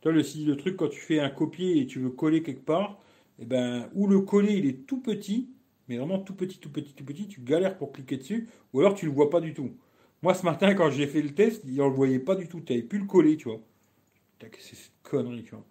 Tu 0.00 0.10
vois, 0.10 0.12
le, 0.12 0.56
truc 0.56 0.76
quand 0.76 0.88
tu 0.88 1.00
fais 1.00 1.20
un 1.20 1.30
copier 1.30 1.80
et 1.80 1.86
tu 1.86 2.00
veux 2.00 2.10
coller 2.10 2.42
quelque 2.42 2.64
part, 2.64 3.00
eh 3.38 3.44
ben, 3.44 3.88
ou 3.94 4.06
le 4.06 4.20
coller 4.20 4.54
il 4.54 4.66
est 4.66 4.86
tout 4.86 5.00
petit, 5.00 5.50
mais 5.88 5.96
vraiment 5.96 6.18
tout 6.18 6.34
petit, 6.34 6.58
tout 6.58 6.70
petit, 6.70 6.94
tout 6.94 7.04
petit, 7.04 7.28
tu 7.28 7.40
galères 7.40 7.76
pour 7.78 7.92
cliquer 7.92 8.16
dessus, 8.16 8.48
ou 8.72 8.80
alors 8.80 8.94
tu 8.94 9.06
le 9.06 9.12
vois 9.12 9.30
pas 9.30 9.40
du 9.40 9.54
tout. 9.54 9.70
Moi 10.22 10.34
ce 10.34 10.44
matin 10.44 10.74
quand 10.74 10.90
j'ai 10.90 11.06
fait 11.06 11.22
le 11.22 11.34
test, 11.34 11.62
il 11.66 11.74
ne 11.74 11.84
le 11.84 11.90
voyait 11.90 12.18
pas 12.18 12.34
du 12.36 12.48
tout, 12.48 12.60
tu 12.60 12.72
n'avais 12.72 12.84
plus 12.84 12.98
le 12.98 13.06
coller, 13.06 13.36
tu 13.36 13.48
vois. 13.48 13.60
C'est 14.58 14.74
cette 14.76 14.92
connerie, 15.02 15.44
tu 15.44 15.50
vois. 15.52 15.64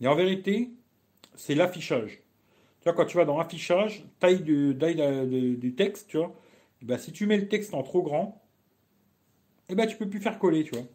Et 0.00 0.06
en 0.06 0.14
vérité, 0.14 0.70
c'est 1.34 1.54
l'affichage. 1.54 2.22
Tu 2.80 2.84
vois, 2.84 2.94
quand 2.94 3.04
tu 3.04 3.16
vas 3.16 3.24
dans 3.24 3.38
affichage, 3.38 4.04
taille, 4.18 4.40
du 4.40 5.74
texte, 5.76 6.08
tu 6.08 6.16
vois, 6.16 6.34
eh 6.82 6.86
ben, 6.86 6.98
si 6.98 7.12
tu 7.12 7.26
mets 7.26 7.36
le 7.36 7.48
texte 7.48 7.74
en 7.74 7.82
trop 7.82 8.02
grand, 8.02 8.42
eh 9.68 9.74
ben, 9.74 9.86
tu 9.86 9.96
peux 9.96 10.08
plus 10.08 10.20
faire 10.20 10.38
coller, 10.38 10.64
tu 10.64 10.74
vois. 10.74 10.86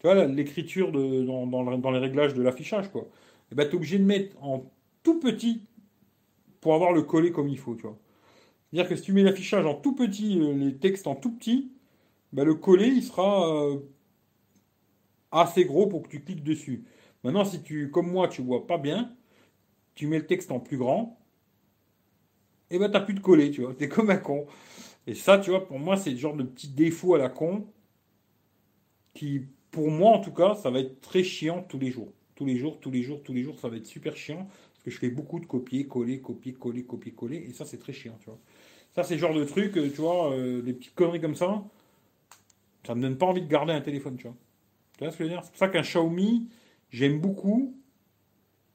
Tu 0.00 0.06
vois, 0.06 0.26
l'écriture 0.26 0.92
dans, 0.92 1.46
dans, 1.46 1.90
les 1.90 1.98
réglages 1.98 2.34
de 2.34 2.42
l'affichage, 2.42 2.90
quoi. 2.90 3.08
Et 3.50 3.54
ben, 3.54 3.64
tu 3.64 3.72
es 3.72 3.76
obligé 3.76 3.98
de 3.98 4.04
mettre 4.04 4.42
en 4.42 4.70
tout 5.02 5.20
petit 5.20 5.62
pour 6.60 6.74
avoir 6.74 6.92
le 6.92 7.02
coller 7.02 7.32
comme 7.32 7.48
il 7.48 7.58
faut, 7.58 7.74
tu 7.74 7.82
vois. 7.82 7.98
C'est-à-dire 8.70 8.90
que 8.90 8.96
si 8.96 9.02
tu 9.02 9.12
mets 9.12 9.22
l'affichage 9.22 9.64
en 9.66 9.74
tout 9.74 9.94
petit, 9.94 10.40
euh, 10.40 10.54
les 10.54 10.76
textes 10.76 11.06
en 11.06 11.14
tout 11.14 11.32
petit, 11.32 11.72
ben, 12.32 12.44
le 12.44 12.54
coller, 12.54 12.88
il 12.88 13.02
sera 13.02 13.48
euh, 13.48 13.78
assez 15.30 15.64
gros 15.64 15.86
pour 15.86 16.02
que 16.02 16.08
tu 16.08 16.22
cliques 16.22 16.44
dessus. 16.44 16.84
Maintenant, 17.24 17.44
si 17.44 17.62
tu, 17.62 17.90
comme 17.90 18.10
moi, 18.10 18.28
tu 18.28 18.42
vois 18.42 18.66
pas 18.66 18.78
bien, 18.78 19.14
tu 19.94 20.06
mets 20.06 20.18
le 20.18 20.26
texte 20.26 20.52
en 20.52 20.60
plus 20.60 20.76
grand, 20.76 21.18
et 22.70 22.78
ben 22.78 22.90
t'as 22.90 23.00
plus 23.00 23.14
de 23.14 23.20
coller, 23.20 23.50
tu 23.50 23.62
vois. 23.62 23.74
T'es 23.74 23.88
comme 23.88 24.10
un 24.10 24.18
con. 24.18 24.46
Et 25.06 25.14
ça, 25.14 25.38
tu 25.38 25.50
vois, 25.50 25.66
pour 25.66 25.78
moi, 25.78 25.96
c'est 25.96 26.10
le 26.10 26.18
genre 26.18 26.36
de 26.36 26.42
petit 26.42 26.68
défaut 26.68 27.14
à 27.14 27.18
la 27.18 27.30
con 27.30 27.66
qui, 29.14 29.46
pour 29.70 29.90
moi 29.90 30.12
en 30.12 30.20
tout 30.20 30.32
cas, 30.32 30.54
ça 30.54 30.70
va 30.70 30.80
être 30.80 31.00
très 31.00 31.22
chiant 31.22 31.62
tous 31.62 31.78
les 31.78 31.90
jours. 31.90 32.12
Tous 32.34 32.44
les 32.44 32.56
jours, 32.56 32.78
tous 32.80 32.90
les 32.90 33.02
jours, 33.02 33.22
tous 33.22 33.32
les 33.32 33.42
jours, 33.42 33.58
ça 33.58 33.68
va 33.68 33.76
être 33.76 33.86
super 33.86 34.16
chiant 34.16 34.48
je 34.90 34.98
fais 34.98 35.10
beaucoup 35.10 35.40
de 35.40 35.46
copier, 35.46 35.86
coller, 35.86 36.20
copier, 36.20 36.52
coller, 36.54 36.84
copier, 36.84 37.12
coller, 37.12 37.36
et 37.48 37.52
ça 37.52 37.64
c'est 37.64 37.78
très 37.78 37.92
chiant, 37.92 38.16
tu 38.20 38.26
vois. 38.26 38.38
Ça 38.94 39.02
c'est 39.02 39.14
le 39.14 39.20
genre 39.20 39.34
de 39.34 39.44
truc, 39.44 39.76
euh, 39.76 39.90
tu 39.90 40.00
vois, 40.00 40.32
euh, 40.32 40.62
des 40.62 40.72
petites 40.72 40.94
conneries 40.94 41.20
comme 41.20 41.34
ça, 41.34 41.62
ça 42.86 42.94
me 42.94 43.02
donne 43.02 43.18
pas 43.18 43.26
envie 43.26 43.42
de 43.42 43.48
garder 43.48 43.72
un 43.72 43.80
téléphone, 43.80 44.16
tu 44.16 44.26
vois. 44.26 44.36
Tu 44.96 45.04
vois 45.04 45.12
ce 45.12 45.18
que 45.18 45.24
je 45.24 45.28
veux 45.28 45.34
dire? 45.34 45.44
C'est 45.44 45.50
pour 45.50 45.58
ça 45.58 45.68
qu'un 45.68 45.82
Xiaomi, 45.82 46.48
j'aime 46.90 47.20
beaucoup, 47.20 47.76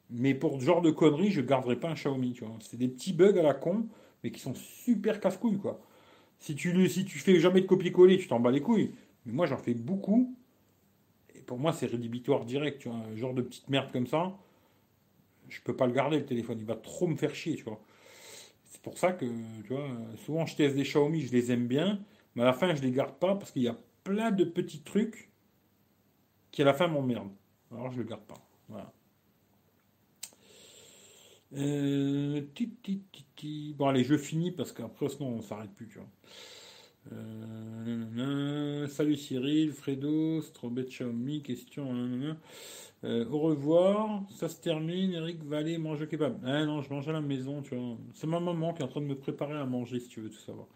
mais 0.10 0.34
pour 0.36 0.60
ce 0.60 0.65
genre 0.65 0.82
de 0.82 0.91
conneries, 0.91 1.32
je 1.32 1.41
garderai 1.41 1.76
pas 1.80 1.89
un 1.89 1.95
Xiaomi, 1.95 2.34
tu 2.34 2.45
vois. 2.45 2.56
C'est 2.62 2.78
des 2.78 2.88
petits 2.88 3.13
bugs 3.13 3.38
à 3.38 3.41
la 3.41 3.54
con, 3.54 3.88
mais 4.23 4.32
qui 4.32 4.39
sont 4.39 4.54
super 4.54 5.19
casse-couilles, 5.19 5.58
quoi. 5.58 5.82
Si 6.39 6.56
tu, 6.56 6.88
si 6.89 7.06
tu 7.06 7.19
fais 7.19 7.39
jamais 7.39 7.62
de 7.62 7.65
copier-coller, 7.65 8.17
tu 8.17 8.28
t'en 8.28 8.39
bats 8.39 8.52
les 8.52 8.62
couilles. 8.62 8.91
Mais 9.26 9.34
moi, 9.34 9.47
j'en 9.47 9.58
fais 9.58 9.73
beaucoup. 9.73 10.36
Et 11.36 11.39
pour 11.39 11.58
moi, 11.58 11.73
c'est 11.73 11.86
rédhibitoire 11.86 12.45
direct, 12.45 12.82
tu 12.82 12.89
vois. 12.89 12.97
Un 12.97 13.15
genre 13.15 13.34
de 13.34 13.41
petite 13.41 13.69
merde 13.69 13.91
comme 13.91 14.08
ça 14.08 14.38
je 15.50 15.62
peux 15.62 15.76
pas 15.76 15.88
le 15.88 15.94
garder 15.94 16.18
le 16.18 16.26
téléphone, 16.26 16.60
il 16.60 16.66
va 16.66 16.76
trop 16.76 17.08
me 17.08 17.16
faire 17.16 17.36
chier, 17.36 17.56
tu 17.56 17.64
vois. 17.64 17.82
C'est 18.66 18.82
pour 18.82 18.98
ça 18.98 19.14
que, 19.14 19.26
tu 19.26 19.74
vois, 19.74 19.88
souvent 20.26 20.46
je 20.46 20.56
teste 20.56 20.76
des 20.76 20.84
Xiaomi, 20.84 21.22
je 21.22 21.32
les 21.32 21.52
aime 21.52 21.68
bien, 21.68 22.00
mais 22.36 22.44
à 22.44 22.46
la 22.46 22.54
fin 22.54 22.74
je 22.76 22.82
les 22.82 22.92
garde 22.92 23.16
pas 23.16 23.36
parce 23.36 23.52
qu'il 23.52 23.64
y 23.64 23.68
a 23.68 23.78
plein 24.04 24.32
de 24.32 24.44
petits 24.44 24.82
trucs 24.82 25.30
qui 26.52 26.62
à 26.62 26.66
la 26.66 26.74
fin 26.74 26.88
m'emmerdent. 26.88 27.34
Alors 27.72 27.92
je 27.92 27.98
le 27.98 28.04
garde 28.04 28.24
pas. 28.24 28.42
Voilà. 28.70 28.92
Euh, 31.56 32.42
bon 33.78 33.88
allez, 33.88 34.04
je 34.04 34.18
finis 34.18 34.52
parce 34.52 34.72
qu'après 34.72 35.10
sinon 35.10 35.30
on 35.30 35.42
s'arrête 35.42 35.72
plus, 35.72 35.88
tu 35.88 36.00
vois. 36.00 36.10
Euh, 37.12 38.88
salut 38.88 39.16
Cyril, 39.16 39.72
Fredo, 39.72 40.42
Strobet 40.42 40.86
Xiaomi, 40.86 41.42
question. 41.42 41.89
Euh, 43.04 43.26
au 43.30 43.39
revoir, 43.39 44.24
ça 44.30 44.48
se 44.48 44.62
termine. 44.62 45.12
Eric 45.13 45.44
va 45.44 45.58
aller 45.58 45.78
manger 45.78 46.08
kebab. 46.08 46.39
Ah 46.46 46.66
non, 46.66 46.82
je 46.82 46.89
mange 46.89 47.08
à 47.10 47.12
la 47.12 47.22
maison, 47.22 47.62
tu. 47.62 47.76
C'est 48.13 48.28
ma 48.28 48.39
maman 48.39 48.74
qui 48.74 48.82
est 48.82 48.86
en 48.86 48.88
train 48.88 49.02
de 49.02 49.08
me 49.08 49.18
préparer 49.18 49.58
à 49.58 49.66
manger, 49.66 50.00
si 50.00 50.08
tu 50.08 50.22
veux 50.22 50.30
tout 50.30 50.39
savoir. 50.39 50.68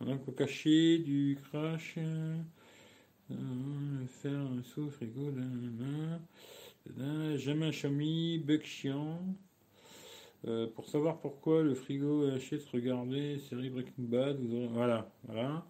On 0.00 0.18
peut 0.18 0.32
cacher 0.32 0.98
du 0.98 1.38
crash, 1.44 1.94
euh, 1.98 2.36
faire 4.08 4.40
un 4.40 4.62
saut 4.64 4.90
frigo. 4.90 5.30
Jamais 7.36 7.66
un 7.66 7.70
Xiaomi, 7.70 8.38
bug 8.38 8.64
chiant. 8.64 9.20
Euh, 10.46 10.66
pour 10.74 10.88
savoir 10.88 11.20
pourquoi 11.20 11.62
le 11.62 11.74
frigo 11.74 12.26
HS, 12.28 12.68
regardez, 12.72 13.38
série 13.38 13.70
Breaking 13.70 14.04
Bad, 14.04 14.38
voilà, 14.72 15.08
voilà. 15.28 15.64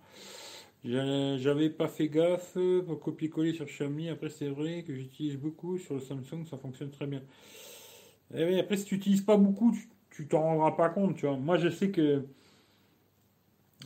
J'avais 0.85 1.71
pas 1.71 1.89
fait 1.89 2.09
gaffe 2.09 2.57
pour 2.87 3.01
copier-coller 3.01 3.53
sur 3.53 3.67
Xiaomi. 3.67 4.09
Après, 4.09 4.31
c'est 4.31 4.49
vrai 4.49 4.83
que 4.83 4.95
j'utilise 4.95 5.37
beaucoup 5.37 5.79
sur 5.79 5.95
le 5.95 6.01
Samsung, 6.01 6.45
ça 6.51 6.57
fonctionne 6.57 6.91
très 6.91 7.07
bien. 7.07 7.23
Et 8.35 8.41
eh 8.49 8.61
après, 8.61 8.77
si 8.77 8.87
tu 8.87 8.95
n'utilises 8.95 9.21
pas 9.21 9.37
beaucoup, 9.37 9.77
tu 10.11 10.27
t'en 10.27 10.43
rendras 10.43 10.73
pas 10.73 10.89
compte, 10.89 11.17
tu 11.17 11.27
vois. 11.27 11.37
Moi, 11.37 11.59
je 11.59 11.69
sais 11.69 11.91
que. 11.91 12.25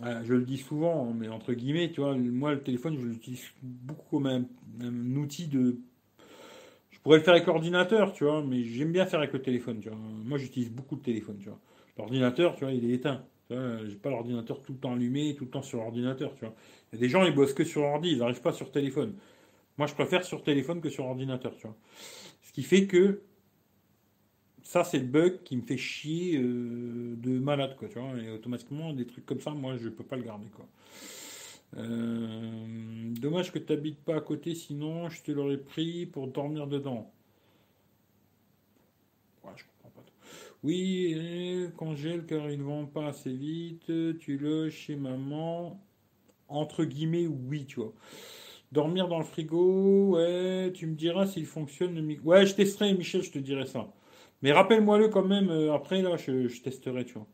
je 0.02 0.34
le 0.34 0.44
dis 0.44 0.58
souvent, 0.58 1.12
mais 1.12 1.28
entre 1.28 1.52
guillemets, 1.52 1.90
tu 1.90 2.00
vois, 2.00 2.14
moi, 2.16 2.54
le 2.54 2.62
téléphone, 2.62 2.96
je 2.98 3.06
l'utilise 3.06 3.44
beaucoup 3.62 4.18
comme 4.18 4.26
un, 4.26 5.16
outil 5.16 5.48
de. 5.48 5.80
Je 7.06 7.08
pourrais 7.08 7.18
le 7.18 7.24
faire 7.24 7.34
avec 7.34 7.46
l'ordinateur, 7.46 8.12
tu 8.12 8.24
vois, 8.24 8.42
mais 8.42 8.64
j'aime 8.64 8.90
bien 8.90 9.06
faire 9.06 9.20
avec 9.20 9.32
le 9.32 9.40
téléphone. 9.40 9.80
Moi, 10.24 10.38
j'utilise 10.38 10.72
beaucoup 10.72 10.96
de 10.96 11.02
téléphone. 11.02 11.38
L'ordinateur, 11.96 12.56
tu 12.56 12.64
vois, 12.64 12.72
il 12.72 12.84
est 12.90 12.94
éteint. 12.94 13.24
J'ai 13.48 13.94
pas 13.94 14.10
l'ordinateur 14.10 14.60
tout 14.60 14.72
le 14.72 14.78
temps 14.80 14.94
allumé, 14.94 15.36
tout 15.36 15.44
le 15.44 15.50
temps 15.50 15.62
sur 15.62 15.78
l'ordinateur, 15.78 16.34
tu 16.34 16.44
vois. 16.44 16.52
Il 16.90 16.96
y 16.96 16.98
a 16.98 17.00
des 17.02 17.08
gens, 17.08 17.24
ils 17.24 17.32
bossent 17.32 17.54
que 17.54 17.62
sur 17.62 17.82
ordi, 17.82 18.10
ils 18.10 18.18
n'arrivent 18.18 18.42
pas 18.42 18.52
sur 18.52 18.72
téléphone. 18.72 19.14
Moi, 19.78 19.86
je 19.86 19.94
préfère 19.94 20.24
sur 20.24 20.42
téléphone 20.42 20.80
que 20.80 20.90
sur 20.90 21.04
ordinateur. 21.04 21.54
Ce 22.42 22.52
qui 22.52 22.64
fait 22.64 22.88
que 22.88 23.22
ça, 24.64 24.82
c'est 24.82 24.98
le 24.98 25.06
bug 25.06 25.44
qui 25.44 25.56
me 25.56 25.62
fait 25.62 25.76
chier 25.76 26.36
euh, 26.36 27.14
de 27.18 27.38
malade, 27.38 27.76
quoi, 27.78 27.86
tu 27.86 28.00
vois. 28.00 28.20
Et 28.20 28.32
automatiquement, 28.32 28.92
des 28.92 29.06
trucs 29.06 29.26
comme 29.26 29.40
ça, 29.40 29.52
moi, 29.52 29.76
je 29.76 29.90
peux 29.90 30.02
pas 30.02 30.16
le 30.16 30.24
garder. 30.24 30.46
Euh, 31.76 32.66
dommage 33.20 33.52
que 33.52 33.58
tu 33.58 33.72
n'habites 33.72 34.02
pas 34.02 34.16
à 34.16 34.20
côté, 34.20 34.54
sinon 34.54 35.08
je 35.08 35.22
te 35.22 35.30
l'aurais 35.32 35.58
pris 35.58 36.06
pour 36.06 36.28
dormir 36.28 36.66
dedans. 36.66 37.12
Oui, 40.62 41.70
congèle 41.76 42.26
car 42.26 42.50
il 42.50 42.58
ne 42.58 42.64
vend 42.64 42.86
pas 42.86 43.06
assez 43.08 43.32
vite. 43.32 43.92
Tu 44.18 44.38
loges 44.38 44.72
chez 44.72 44.96
maman. 44.96 45.80
Entre 46.48 46.84
guillemets, 46.84 47.26
oui, 47.26 47.66
tu 47.66 47.80
vois. 47.80 47.92
Dormir 48.72 49.08
dans 49.08 49.18
le 49.18 49.24
frigo, 49.24 50.16
ouais, 50.16 50.72
tu 50.74 50.86
me 50.86 50.94
diras 50.94 51.26
s'il 51.26 51.46
fonctionne 51.46 51.94
le 51.94 52.20
Ouais, 52.24 52.46
je 52.46 52.54
testerai, 52.54 52.94
Michel, 52.94 53.22
je 53.22 53.30
te 53.30 53.38
dirai 53.38 53.66
ça. 53.66 53.92
Mais 54.42 54.52
rappelle-moi-le 54.52 55.08
quand 55.08 55.24
même, 55.24 55.50
euh, 55.50 55.72
après, 55.72 56.02
là, 56.02 56.16
je, 56.16 56.60
testerai, 56.60 57.04
tu 57.04 57.14
vois. 57.14 57.26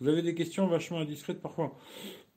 Vous 0.00 0.08
avez 0.08 0.22
des 0.22 0.34
questions 0.34 0.66
vachement 0.66 0.98
indiscrètes 0.98 1.40
parfois. 1.40 1.76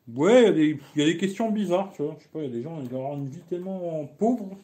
Ouais, 0.07 0.53
il 0.55 0.79
y, 0.95 1.01
a 1.01 1.05
des 1.05 1.17
questions 1.17 1.51
bizarres, 1.51 1.91
tu 1.93 2.01
vois. 2.01 2.15
Je 2.17 2.23
sais 2.23 2.29
pas, 2.29 2.39
il 2.39 2.45
y 2.45 2.47
a 2.47 2.51
des 2.51 2.61
gens, 2.61 2.81
ils 2.81 2.95
ont 2.95 3.17
une 3.17 3.27
vie 3.27 3.41
tellement 3.49 4.05
pauvre, 4.17 4.57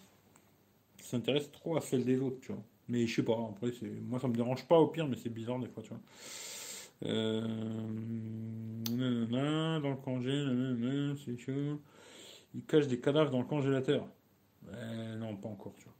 ils 0.99 1.03
s'intéressent 1.03 1.51
trop 1.51 1.75
à 1.75 1.81
celle 1.81 2.05
des 2.05 2.19
autres, 2.19 2.39
tu 2.41 2.53
vois. 2.53 2.61
Mais 2.87 3.05
je 3.05 3.15
sais 3.15 3.23
pas, 3.23 3.37
après, 3.49 3.71
moi 4.07 4.19
ça 4.19 4.27
me 4.27 4.35
dérange 4.35 4.65
pas 4.67 4.77
au 4.77 4.87
pire, 4.87 5.07
mais 5.07 5.17
c'est 5.21 5.29
bizarre 5.29 5.59
des 5.59 5.67
fois, 5.67 5.83
tu 5.83 5.89
vois. 5.89 5.99
Euh, 7.05 7.39
dans 9.81 9.89
le 9.89 9.95
congé, 9.97 10.45
c'est 11.25 11.37
chaud. 11.37 11.81
Il 12.55 12.63
cache 12.63 12.87
des 12.87 12.99
cadavres 12.99 13.31
dans 13.31 13.39
le 13.39 13.45
congélateur. 13.45 14.07
non, 15.17 15.35
pas 15.35 15.49
encore, 15.49 15.73
tu 15.77 15.85
vois. 15.85 15.95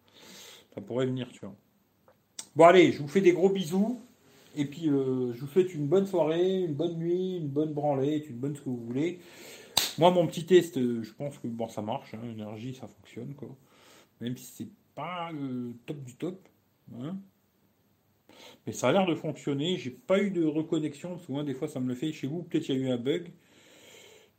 Ça 0.73 0.82
pourrait 0.82 1.06
venir, 1.06 1.27
tu 1.32 1.41
vois. 1.41 1.56
Bon, 2.56 2.65
allez, 2.65 2.91
je 2.91 3.01
vous 3.01 3.08
fais 3.08 3.21
des 3.21 3.34
gros 3.34 3.49
bisous. 3.49 3.99
Et 4.56 4.66
puis, 4.66 4.89
euh, 4.89 5.34
je 5.34 5.42
vous 5.42 5.48
souhaite 5.48 5.74
une 5.74 5.88
bonne 5.88 6.06
soirée, 6.06 6.62
une 6.62 6.74
bonne 6.74 6.98
nuit, 6.98 7.38
une 7.38 7.48
bonne 7.48 7.74
branlée, 7.74 8.24
une 8.30 8.38
bonne 8.38 8.56
ce 8.56 8.62
que 8.62 8.70
vous 8.70 8.86
voulez. 8.86 9.20
Moi, 9.98 10.12
mon 10.12 10.28
petit 10.28 10.46
test, 10.46 10.78
euh, 10.78 11.02
je 11.02 11.13
pense 11.13 11.38
que 11.38 11.48
bon, 11.48 11.68
ça 11.68 11.82
marche. 11.82 12.13
Hein, 12.13 12.22
énergie, 12.32 12.74
ça 12.74 12.88
fonctionne. 12.88 13.34
Même 14.22 14.38
si 14.38 14.46
c'est 14.46 14.70
pas 14.96 15.32
le 15.32 15.74
top 15.86 16.04
du 16.04 16.16
top. 16.16 16.48
Hein. 16.96 17.18
Mais 18.66 18.74
ça 18.74 18.89
a 18.89 18.92
l'air 18.92 19.06
de 19.06 19.16
fonctionner. 19.16 19.78
J'ai 19.78 19.92
pas 19.92 20.22
eu 20.22 20.30
de 20.30 20.46
reconnexion. 20.46 21.18
Souvent, 21.18 21.44
des 21.44 21.54
fois, 21.54 21.68
ça 21.68 21.80
me 21.80 21.88
le 21.88 21.96
fait. 21.96 22.12
Chez 22.12 22.28
vous, 22.28 22.44
peut-être 22.44 22.70
il 22.70 22.76
y 22.76 22.80
a 22.80 22.82
eu 22.82 22.92
un 22.92 22.98
bug. 22.98 23.32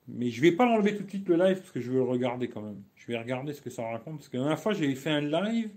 Mais 0.07 0.31
je 0.31 0.41
vais 0.41 0.53
pas 0.53 0.67
l'enlever 0.67 0.97
tout 0.97 1.03
de 1.03 1.09
suite 1.09 1.29
le 1.29 1.37
live 1.37 1.59
parce 1.59 1.71
que 1.71 1.81
je 1.81 1.91
veux 1.91 1.99
le 1.99 2.05
regarder 2.05 2.49
quand 2.49 2.61
même. 2.61 2.83
Je 2.95 3.07
vais 3.07 3.19
regarder 3.19 3.53
ce 3.53 3.63
que 3.63 3.71
ça 3.71 3.83
raconte. 3.83 4.19
Parce 4.19 4.29
que 4.29 4.37
la 4.37 4.45
dernière 4.45 4.61
fois, 4.61 4.75
j'avais 4.75 4.95
fait 4.95 5.11
un 5.11 5.23
live 5.23 5.71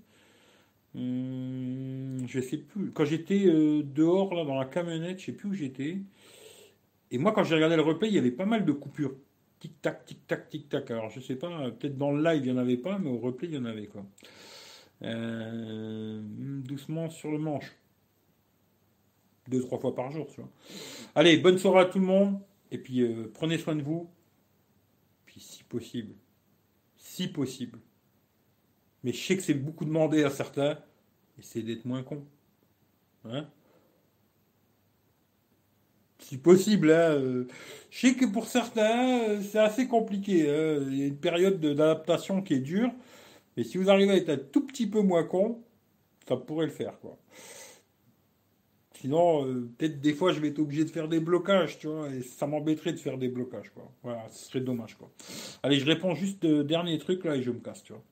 Hum, 0.96 2.26
je 2.28 2.40
sais 2.40 2.58
plus. 2.58 2.92
Quand 2.92 3.06
j'étais 3.06 3.46
euh, 3.48 3.84
dehors, 3.84 4.34
là, 4.34 4.46
dans 4.46 4.56
la 4.58 4.66
camionnette, 4.66 5.20
je 5.20 5.26
sais 5.28 5.32
plus 5.34 5.50
où 5.50 5.54
j'étais. 5.54 6.00
Et 7.12 7.18
moi, 7.18 7.32
quand 7.32 7.44
j'ai 7.44 7.56
regardé 7.56 7.76
le 7.76 7.82
replay, 7.82 8.10
il 8.10 8.16
y 8.16 8.18
avait 8.18 8.32
pas 8.32 8.46
mal 8.46 8.66
de 8.66 8.72
coupures. 8.72 9.16
Tic-tac, 9.60 10.06
tic-tac, 10.06 10.50
tic-tac. 10.50 10.92
Alors, 10.92 11.10
je 11.10 11.20
sais 11.20 11.36
pas, 11.36 11.72
peut-être 11.72 11.98
dans 11.98 12.12
le 12.12 12.24
live, 12.24 12.46
il 12.46 12.52
n'y 12.52 12.58
en 12.58 12.62
avait 12.62 12.78
pas, 12.78 12.98
mais 13.00 13.10
au 13.10 13.18
replay, 13.18 13.48
il 13.48 13.56
y 13.56 13.58
en 13.58 13.66
avait, 13.66 13.88
quoi. 13.88 14.06
Euh, 15.04 16.22
doucement 16.24 17.10
sur 17.10 17.32
le 17.32 17.38
manche. 17.38 17.76
Deux, 19.48 19.62
trois 19.62 19.80
fois 19.80 19.96
par 19.96 20.12
jour, 20.12 20.28
tu 20.28 20.42
vois. 20.42 20.50
Allez, 21.16 21.38
bonne 21.38 21.58
soirée 21.58 21.82
à 21.82 21.86
tout 21.86 22.00
le 22.00 22.06
monde. 22.06 22.40
Et 22.72 22.78
puis, 22.78 23.02
euh, 23.02 23.32
prenez 23.34 23.58
soin 23.58 23.76
de 23.76 23.82
vous. 23.82 24.10
Puis, 25.26 25.40
si 25.40 25.64
possible, 25.64 26.14
si 26.98 27.28
possible, 27.28 27.80
mais 29.04 29.14
je 29.14 29.26
sais 29.26 29.38
que 29.38 29.44
c'est 29.44 29.54
beaucoup 29.54 29.86
demandé 29.86 30.24
à 30.24 30.30
certains. 30.30 30.78
Essayez 31.40 31.66
d'être 31.66 31.86
moins 31.86 32.04
con. 32.04 32.26
Hein? 33.26 33.48
Si 36.20 36.38
possible. 36.38 36.92
Hein, 36.92 37.12
euh, 37.12 37.48
je 37.90 38.00
sais 38.00 38.16
que 38.16 38.26
pour 38.26 38.48
certains, 38.48 39.30
euh, 39.30 39.42
c'est 39.42 39.60
assez 39.60 39.88
compliqué. 39.88 40.50
Hein. 40.50 40.86
Il 40.88 40.98
y 40.98 41.04
a 41.04 41.06
une 41.08 41.18
période 41.18 41.60
d'adaptation 41.60 42.42
qui 42.42 42.56
est 42.56 42.60
dure. 42.60 42.92
Mais 43.56 43.64
si 43.64 43.78
vous 43.78 43.90
arrivez 43.90 44.12
à 44.12 44.16
être 44.18 44.30
un 44.30 44.38
tout 44.38 44.66
petit 44.66 44.88
peu 44.88 45.02
moins 45.02 45.24
con, 45.24 45.64
ça 46.28 46.36
pourrait 46.36 46.66
le 46.66 46.72
faire. 46.72 47.00
Quoi. 47.00 47.18
Sinon, 49.00 49.46
euh, 49.46 49.70
peut-être 49.78 50.02
des 50.02 50.14
fois, 50.14 50.34
je 50.34 50.40
vais 50.40 50.50
être 50.50 50.60
obligé 50.60 50.84
de 50.84 50.90
faire 50.90 51.08
des 51.08 51.20
blocages, 51.20 51.78
tu 51.78 51.88
vois, 51.88 52.10
et 52.10 52.22
ça 52.22 52.48
m'embêterait 52.48 52.94
de 52.94 52.98
faire 52.98 53.18
des 53.18 53.28
blocages, 53.28 53.70
quoi. 53.70 53.92
Voilà, 54.02 54.28
ce 54.30 54.46
serait 54.46 54.60
dommage, 54.60 54.96
quoi. 54.96 55.12
Allez, 55.62 55.78
je 55.80 55.86
réponds 55.86 56.16
juste 56.16 56.46
dernier 56.46 56.98
truc, 56.98 57.24
là, 57.24 57.36
et 57.36 57.44
je 57.44 57.52
me 57.52 57.60
casse, 57.60 57.84
tu 57.84 57.94
vois 57.94 58.04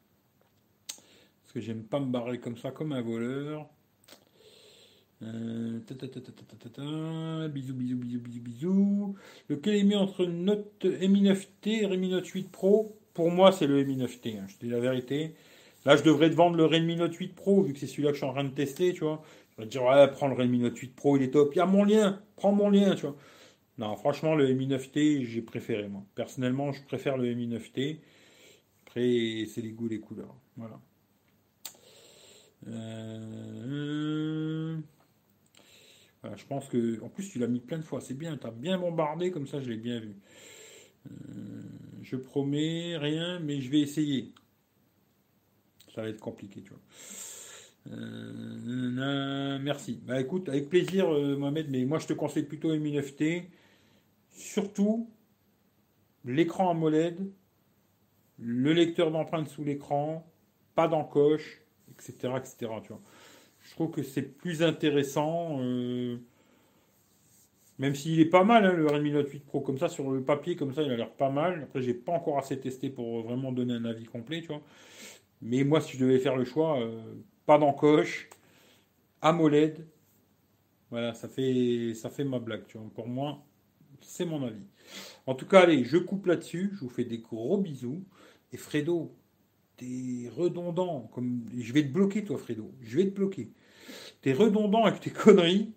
que 1.56 1.62
j'aime 1.62 1.84
pas 1.84 2.02
me 2.02 2.12
barrer 2.12 2.40
comme 2.40 2.58
ça, 2.58 2.72
comme 2.72 2.92
un 2.92 3.02
voleur. 3.02 3.70
Euh, 5.24 5.80
bisous, 7.48 7.74
bisous, 7.74 7.96
bisous, 7.96 8.20
bisous, 8.20 8.42
bisous. 8.42 9.16
Lequel 9.48 9.76
est 9.76 9.84
mieux 9.86 9.98
entre 9.98 10.26
Note 10.26 10.84
Mi 10.84 11.24
9T 11.24 11.84
et 11.84 11.86
Redmi 11.86 12.10
Note 12.10 12.28
8 12.28 12.52
Pro? 12.52 13.00
Pour 13.14 13.32
moi, 13.32 13.54
c'est 13.54 13.68
le 13.68 13.86
Mi 13.86 13.96
9T, 13.96 14.38
hein, 14.38 14.46
je 14.50 14.58
dis 14.58 14.70
la 14.70 14.82
vérité. 14.82 15.36
Là, 15.86 15.96
je 15.96 16.04
devrais 16.04 16.30
te 16.30 16.36
vendre 16.36 16.58
le 16.58 16.66
Redmi 16.66 16.98
Note 16.98 17.16
8 17.16 17.34
Pro, 17.34 17.62
vu 17.64 17.72
que 17.72 17.80
c'est 17.80 17.88
celui-là 17.88 18.10
que 18.10 18.16
je 18.16 18.20
suis 18.20 18.30
en 18.30 18.34
train 18.34 18.44
de 18.44 18.50
tester, 18.50 18.92
tu 18.92 19.06
vois. 19.06 19.24
Je 19.52 19.62
vais 19.62 19.68
te 19.70 19.72
dire, 19.72 19.84
ouais, 19.84 20.12
prends 20.12 20.28
le 20.28 20.36
Redmi 20.36 20.60
Note 20.60 20.78
8 20.78 20.94
Pro, 20.94 21.16
il 21.16 21.24
est 21.24 21.32
top. 21.32 21.56
Il 21.56 21.60
y 21.60 21.62
a 21.62 21.66
mon 21.66 21.86
lien, 21.86 22.22
prends 22.36 22.52
mon 22.52 22.70
lien, 22.70 22.96
tu 22.96 23.04
vois. 23.04 23.16
Non, 23.78 23.96
franchement, 23.96 24.36
le 24.36 24.54
Mi 24.54 24.68
9T, 24.68 25.24
j'ai 25.24 25.42
préféré, 25.42 25.88
moi. 25.88 26.04
Personnellement, 26.16 26.74
je 26.74 26.84
préfère 26.84 27.18
le 27.18 27.34
Mi 27.34 27.48
9T. 27.48 28.00
Après, 28.88 29.46
c'est 29.48 29.62
les 29.62 29.72
goûts, 29.72 29.88
les 29.88 30.02
couleurs. 30.02 30.36
Voilà. 30.58 30.80
Euh, 32.68 34.78
je 36.36 36.46
pense 36.46 36.68
que. 36.68 37.02
En 37.02 37.10
plus, 37.10 37.30
tu 37.30 37.40
l'as 37.40 37.48
mis 37.48 37.60
plein 37.60 37.78
de 37.78 37.84
fois. 37.84 38.02
C'est 38.02 38.14
bien. 38.14 38.38
Tu 38.38 38.48
as 38.48 38.52
bien 38.52 38.78
bombardé. 38.78 39.32
Comme 39.32 39.48
ça, 39.48 39.60
je 39.60 39.70
l'ai 39.70 39.78
bien 39.78 40.00
vu. 40.00 40.16
Euh, 41.08 41.12
je 42.02 42.16
promets 42.16 42.98
rien, 42.98 43.40
mais 43.40 43.62
je 43.62 43.70
vais 43.70 43.82
essayer. 43.82 44.34
Ça 45.94 46.02
va 46.02 46.10
être 46.10 46.20
compliqué, 46.20 46.62
tu 46.62 46.72
vois. 46.72 46.82
Euh, 47.88 49.60
merci. 49.62 50.02
Bah 50.04 50.20
écoute, 50.20 50.50
avec 50.50 50.70
plaisir, 50.70 51.08
Mohamed, 51.08 51.70
mais 51.70 51.86
moi 51.86 52.00
je 52.00 52.08
te 52.08 52.14
conseille 52.14 52.44
plutôt 52.44 52.74
M9T. 52.74 53.46
Surtout 54.32 55.10
l'écran 56.26 56.72
AMOLED, 56.72 57.32
le 58.40 58.74
lecteur 58.74 59.12
d'empreintes 59.12 59.48
sous 59.48 59.64
l'écran, 59.64 60.26
pas 60.74 60.88
d'encoche, 60.88 61.62
etc., 62.00 62.34
etc. 62.38 62.72
Tu 62.84 62.90
vois. 62.90 63.02
Je 63.62 63.72
trouve 63.72 63.92
que 63.92 64.04
c'est 64.04 64.22
plus 64.22 64.64
intéressant, 64.64 65.58
euh, 65.62 66.18
même 67.80 67.96
s'il 67.96 68.20
est 68.20 68.26
pas 68.26 68.44
mal, 68.44 68.66
hein, 68.66 68.74
le 68.74 68.88
Redmi 68.88 69.12
Note 69.12 69.30
8 69.30 69.46
Pro, 69.46 69.62
comme 69.62 69.78
ça, 69.78 69.90
sur 69.90 70.12
le 70.12 70.24
papier, 70.24 70.56
comme 70.56 70.74
ça, 70.74 70.84
il 70.84 70.92
a 70.92 70.96
l'air 70.98 71.12
pas 71.12 71.30
mal. 71.30 71.64
Après, 71.64 71.82
j'ai 71.82 71.94
pas 71.94 72.14
encore 72.14 72.38
assez 72.38 72.60
testé 72.60 72.90
pour 72.90 73.24
vraiment 73.24 73.52
donner 73.52 73.74
un 73.74 73.86
avis 73.86 74.06
complet, 74.06 74.42
tu 74.42 74.48
vois. 74.48 74.62
Mais 75.42 75.64
moi, 75.64 75.82
si 75.82 75.98
je 75.98 76.06
devais 76.06 76.20
faire 76.20 76.36
le 76.36 76.46
choix, 76.46 76.80
euh, 76.80 77.02
pas 77.46 77.58
d'encoche, 77.58 78.30
AMOLED, 79.22 79.88
voilà, 80.92 81.14
ça 81.14 81.28
fait, 81.28 81.94
ça 81.96 82.10
fait 82.10 82.24
ma 82.24 82.40
blague, 82.40 82.66
tu 82.68 82.78
vois. 82.78 82.88
Pour 82.94 83.08
moi, 83.08 83.44
c'est 84.02 84.26
mon 84.26 84.46
avis. 84.46 84.66
En 85.26 85.36
tout 85.36 85.48
cas, 85.48 85.62
allez, 85.62 85.84
je 85.84 85.98
coupe 85.98 86.26
là-dessus. 86.28 86.72
Je 86.74 86.80
vous 86.82 86.90
fais 86.90 87.06
des 87.06 87.20
gros 87.20 87.58
bisous. 87.58 88.04
Et 88.54 88.58
Fredo, 88.58 89.16
t'es 89.78 90.30
redondant. 90.36 91.10
Comme... 91.14 91.46
Je 91.58 91.74
vais 91.74 91.84
te 91.84 91.92
bloquer, 91.92 92.24
toi, 92.24 92.38
Fredo. 92.38 92.72
Je 92.82 92.98
vais 92.98 93.06
te 93.06 93.16
bloquer. 93.16 93.52
T'es 94.22 94.34
redondant 94.34 94.86
avec 94.86 95.00
tes 95.00 95.12
conneries. 95.12 95.74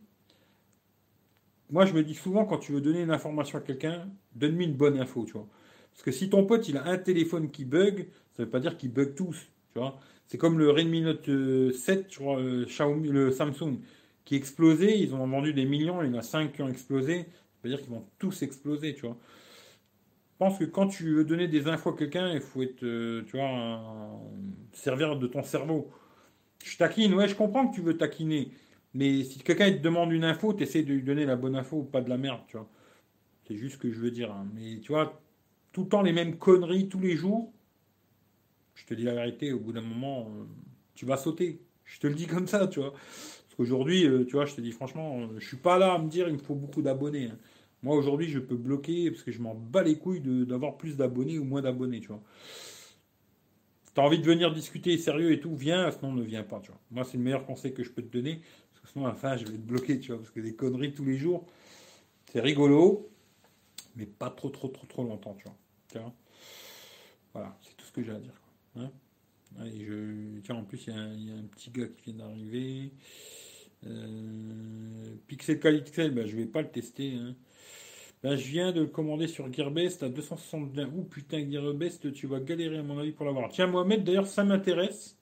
Moi, 1.70 1.84
je 1.84 1.92
me 1.92 2.02
dis 2.02 2.14
souvent, 2.14 2.46
quand 2.46 2.58
tu 2.58 2.72
veux 2.72 2.80
donner 2.80 3.02
une 3.02 3.10
information 3.10 3.58
à 3.58 3.60
quelqu'un, 3.60 4.08
donne-lui 4.34 4.64
une 4.64 4.74
bonne 4.74 4.98
info, 4.98 5.24
tu 5.26 5.32
vois. 5.32 5.48
Parce 5.90 6.02
que 6.02 6.12
si 6.12 6.30
ton 6.30 6.46
pote, 6.46 6.68
il 6.68 6.76
a 6.76 6.86
un 6.86 6.96
téléphone 6.96 7.50
qui 7.50 7.64
bug, 7.64 8.08
ça 8.32 8.44
veut 8.44 8.48
pas 8.48 8.60
dire 8.60 8.78
qu'il 8.78 8.92
bug 8.92 9.14
tous, 9.14 9.36
tu 9.72 9.78
vois. 9.78 9.98
C'est 10.26 10.38
comme 10.38 10.58
le 10.58 10.70
Redmi 10.70 11.02
Note 11.02 11.24
7, 11.24 11.28
euh, 11.28 12.02
tu 12.08 12.22
euh, 12.22 13.12
le 13.12 13.30
Samsung, 13.30 13.78
qui 14.24 14.36
explosait. 14.36 14.98
Ils 14.98 15.14
ont 15.14 15.26
vendu 15.26 15.52
des 15.52 15.64
millions, 15.64 16.02
il 16.02 16.10
y 16.12 16.14
en 16.14 16.18
a 16.18 16.22
5 16.22 16.52
qui 16.52 16.62
ont 16.62 16.68
explosé. 16.68 17.22
Ça 17.22 17.64
veut 17.64 17.70
dire 17.70 17.80
qu'ils 17.80 17.90
vont 17.90 18.04
tous 18.18 18.42
exploser, 18.42 18.94
tu 18.94 19.02
vois. 19.06 19.16
Je 20.38 20.44
pense 20.44 20.56
que 20.56 20.64
quand 20.64 20.86
tu 20.86 21.14
veux 21.14 21.24
donner 21.24 21.48
des 21.48 21.66
infos 21.66 21.90
à 21.90 21.96
quelqu'un, 21.96 22.32
il 22.32 22.40
faut 22.40 22.62
être, 22.62 22.84
euh, 22.84 23.24
tu 23.26 23.36
vois, 23.36 24.20
servir 24.72 25.16
de 25.16 25.26
ton 25.26 25.42
cerveau. 25.42 25.90
Je 26.64 26.76
taquine, 26.76 27.12
ouais, 27.14 27.26
je 27.26 27.34
comprends 27.34 27.66
que 27.66 27.74
tu 27.74 27.80
veux 27.80 27.96
taquiner. 27.98 28.52
Mais 28.94 29.24
si 29.24 29.40
quelqu'un 29.40 29.72
te 29.72 29.78
demande 29.78 30.12
une 30.12 30.22
info, 30.22 30.54
tu 30.54 30.62
essaies 30.62 30.84
de 30.84 30.92
lui 30.94 31.02
donner 31.02 31.26
la 31.26 31.34
bonne 31.34 31.56
info, 31.56 31.82
pas 31.82 32.02
de 32.02 32.08
la 32.08 32.18
merde, 32.18 32.42
tu 32.46 32.56
vois. 32.56 32.70
C'est 33.48 33.56
juste 33.56 33.74
ce 33.74 33.78
que 33.78 33.90
je 33.90 33.98
veux 33.98 34.12
dire. 34.12 34.30
Hein. 34.30 34.46
Mais 34.54 34.78
tu 34.78 34.92
vois, 34.92 35.20
tout 35.72 35.82
le 35.82 35.88
temps 35.88 36.02
les 36.02 36.12
mêmes 36.12 36.38
conneries 36.38 36.88
tous 36.88 37.00
les 37.00 37.16
jours, 37.16 37.52
je 38.76 38.86
te 38.86 38.94
dis 38.94 39.02
la 39.02 39.14
vérité, 39.14 39.52
au 39.52 39.58
bout 39.58 39.72
d'un 39.72 39.80
moment, 39.80 40.30
euh, 40.30 40.44
tu 40.94 41.04
vas 41.04 41.16
sauter. 41.16 41.60
Je 41.84 41.98
te 41.98 42.06
le 42.06 42.14
dis 42.14 42.26
comme 42.28 42.46
ça, 42.46 42.68
tu 42.68 42.78
vois. 42.78 42.92
Parce 42.92 43.54
qu'aujourd'hui, 43.56 44.06
euh, 44.06 44.24
tu 44.24 44.34
vois, 44.34 44.44
je 44.44 44.54
te 44.54 44.60
dis 44.60 44.70
franchement, 44.70 45.28
je 45.36 45.44
suis 45.44 45.56
pas 45.56 45.78
là 45.78 45.94
à 45.94 45.98
me 45.98 46.08
dire 46.08 46.28
il 46.28 46.34
me 46.34 46.38
faut 46.38 46.54
beaucoup 46.54 46.82
d'abonnés. 46.82 47.30
Hein. 47.32 47.38
Moi, 47.82 47.94
aujourd'hui, 47.94 48.28
je 48.28 48.38
peux 48.38 48.56
bloquer 48.56 49.10
parce 49.10 49.22
que 49.22 49.30
je 49.30 49.40
m'en 49.40 49.54
bats 49.54 49.82
les 49.82 49.98
couilles 49.98 50.20
d'avoir 50.20 50.76
plus 50.76 50.96
d'abonnés 50.96 51.38
ou 51.38 51.44
moins 51.44 51.62
d'abonnés, 51.62 52.00
tu 52.00 52.08
vois. 52.08 52.22
Si 53.84 53.94
tu 53.94 54.00
as 54.00 54.04
envie 54.04 54.18
de 54.18 54.24
venir 54.24 54.52
discuter 54.52 54.96
sérieux 54.98 55.32
et 55.32 55.40
tout, 55.40 55.54
viens, 55.54 55.90
sinon 55.92 56.12
ne 56.12 56.22
viens 56.22 56.42
pas, 56.42 56.60
tu 56.60 56.70
vois. 56.70 56.80
Moi, 56.90 57.04
c'est 57.04 57.16
le 57.16 57.22
meilleur 57.22 57.46
conseil 57.46 57.72
que 57.72 57.84
je 57.84 57.90
peux 57.90 58.02
te 58.02 58.12
donner. 58.12 58.40
Parce 58.72 58.80
que 58.82 58.88
sinon, 58.88 59.06
à 59.06 59.10
la 59.10 59.14
fin, 59.14 59.36
je 59.36 59.44
vais 59.44 59.52
te 59.52 59.56
bloquer, 59.58 60.00
tu 60.00 60.10
vois. 60.10 60.20
Parce 60.20 60.30
que 60.30 60.40
des 60.40 60.54
conneries 60.54 60.92
tous 60.92 61.04
les 61.04 61.16
jours, 61.16 61.46
c'est 62.32 62.40
rigolo, 62.40 63.08
mais 63.96 64.06
pas 64.06 64.30
trop, 64.30 64.50
trop, 64.50 64.68
trop, 64.68 64.86
trop 64.86 65.04
longtemps, 65.04 65.36
tu 65.36 65.44
vois. 65.98 66.12
Voilà, 67.32 67.56
c'est 67.62 67.76
tout 67.76 67.86
ce 67.86 67.92
que 67.92 68.02
j'ai 68.02 68.12
à 68.12 68.18
dire. 68.18 68.40
Hein. 68.76 68.90
je... 69.58 70.40
Tiens, 70.40 70.56
en 70.56 70.64
plus, 70.64 70.86
il 70.86 70.92
y, 70.92 70.96
a 70.96 71.34
un 71.34 71.46
petit 71.46 71.70
gars 71.70 71.86
qui 71.86 72.10
vient 72.12 72.26
d'arriver. 72.26 72.92
Euh... 73.86 75.14
Pixel 75.28 75.60
Quality, 75.60 76.10
ben, 76.10 76.26
je 76.26 76.36
vais 76.36 76.46
pas 76.46 76.62
le 76.62 76.70
tester. 76.70 77.14
Hein. 77.14 77.36
Ben, 78.22 78.36
je 78.36 78.48
viens 78.48 78.72
de 78.72 78.80
le 78.80 78.86
commander 78.88 79.28
sur 79.28 79.52
Gearbest 79.52 80.02
à 80.02 80.08
261. 80.08 80.86
Ouh 80.88 81.04
putain, 81.04 81.48
Gearbest, 81.48 82.12
tu 82.12 82.26
vas 82.26 82.40
galérer 82.40 82.78
à 82.78 82.82
mon 82.82 82.98
avis 82.98 83.12
pour 83.12 83.24
l'avoir. 83.26 83.48
Tiens, 83.50 83.68
Mohamed, 83.68 84.02
d'ailleurs, 84.04 84.26
ça 84.26 84.42
m'intéresse. 84.44 85.16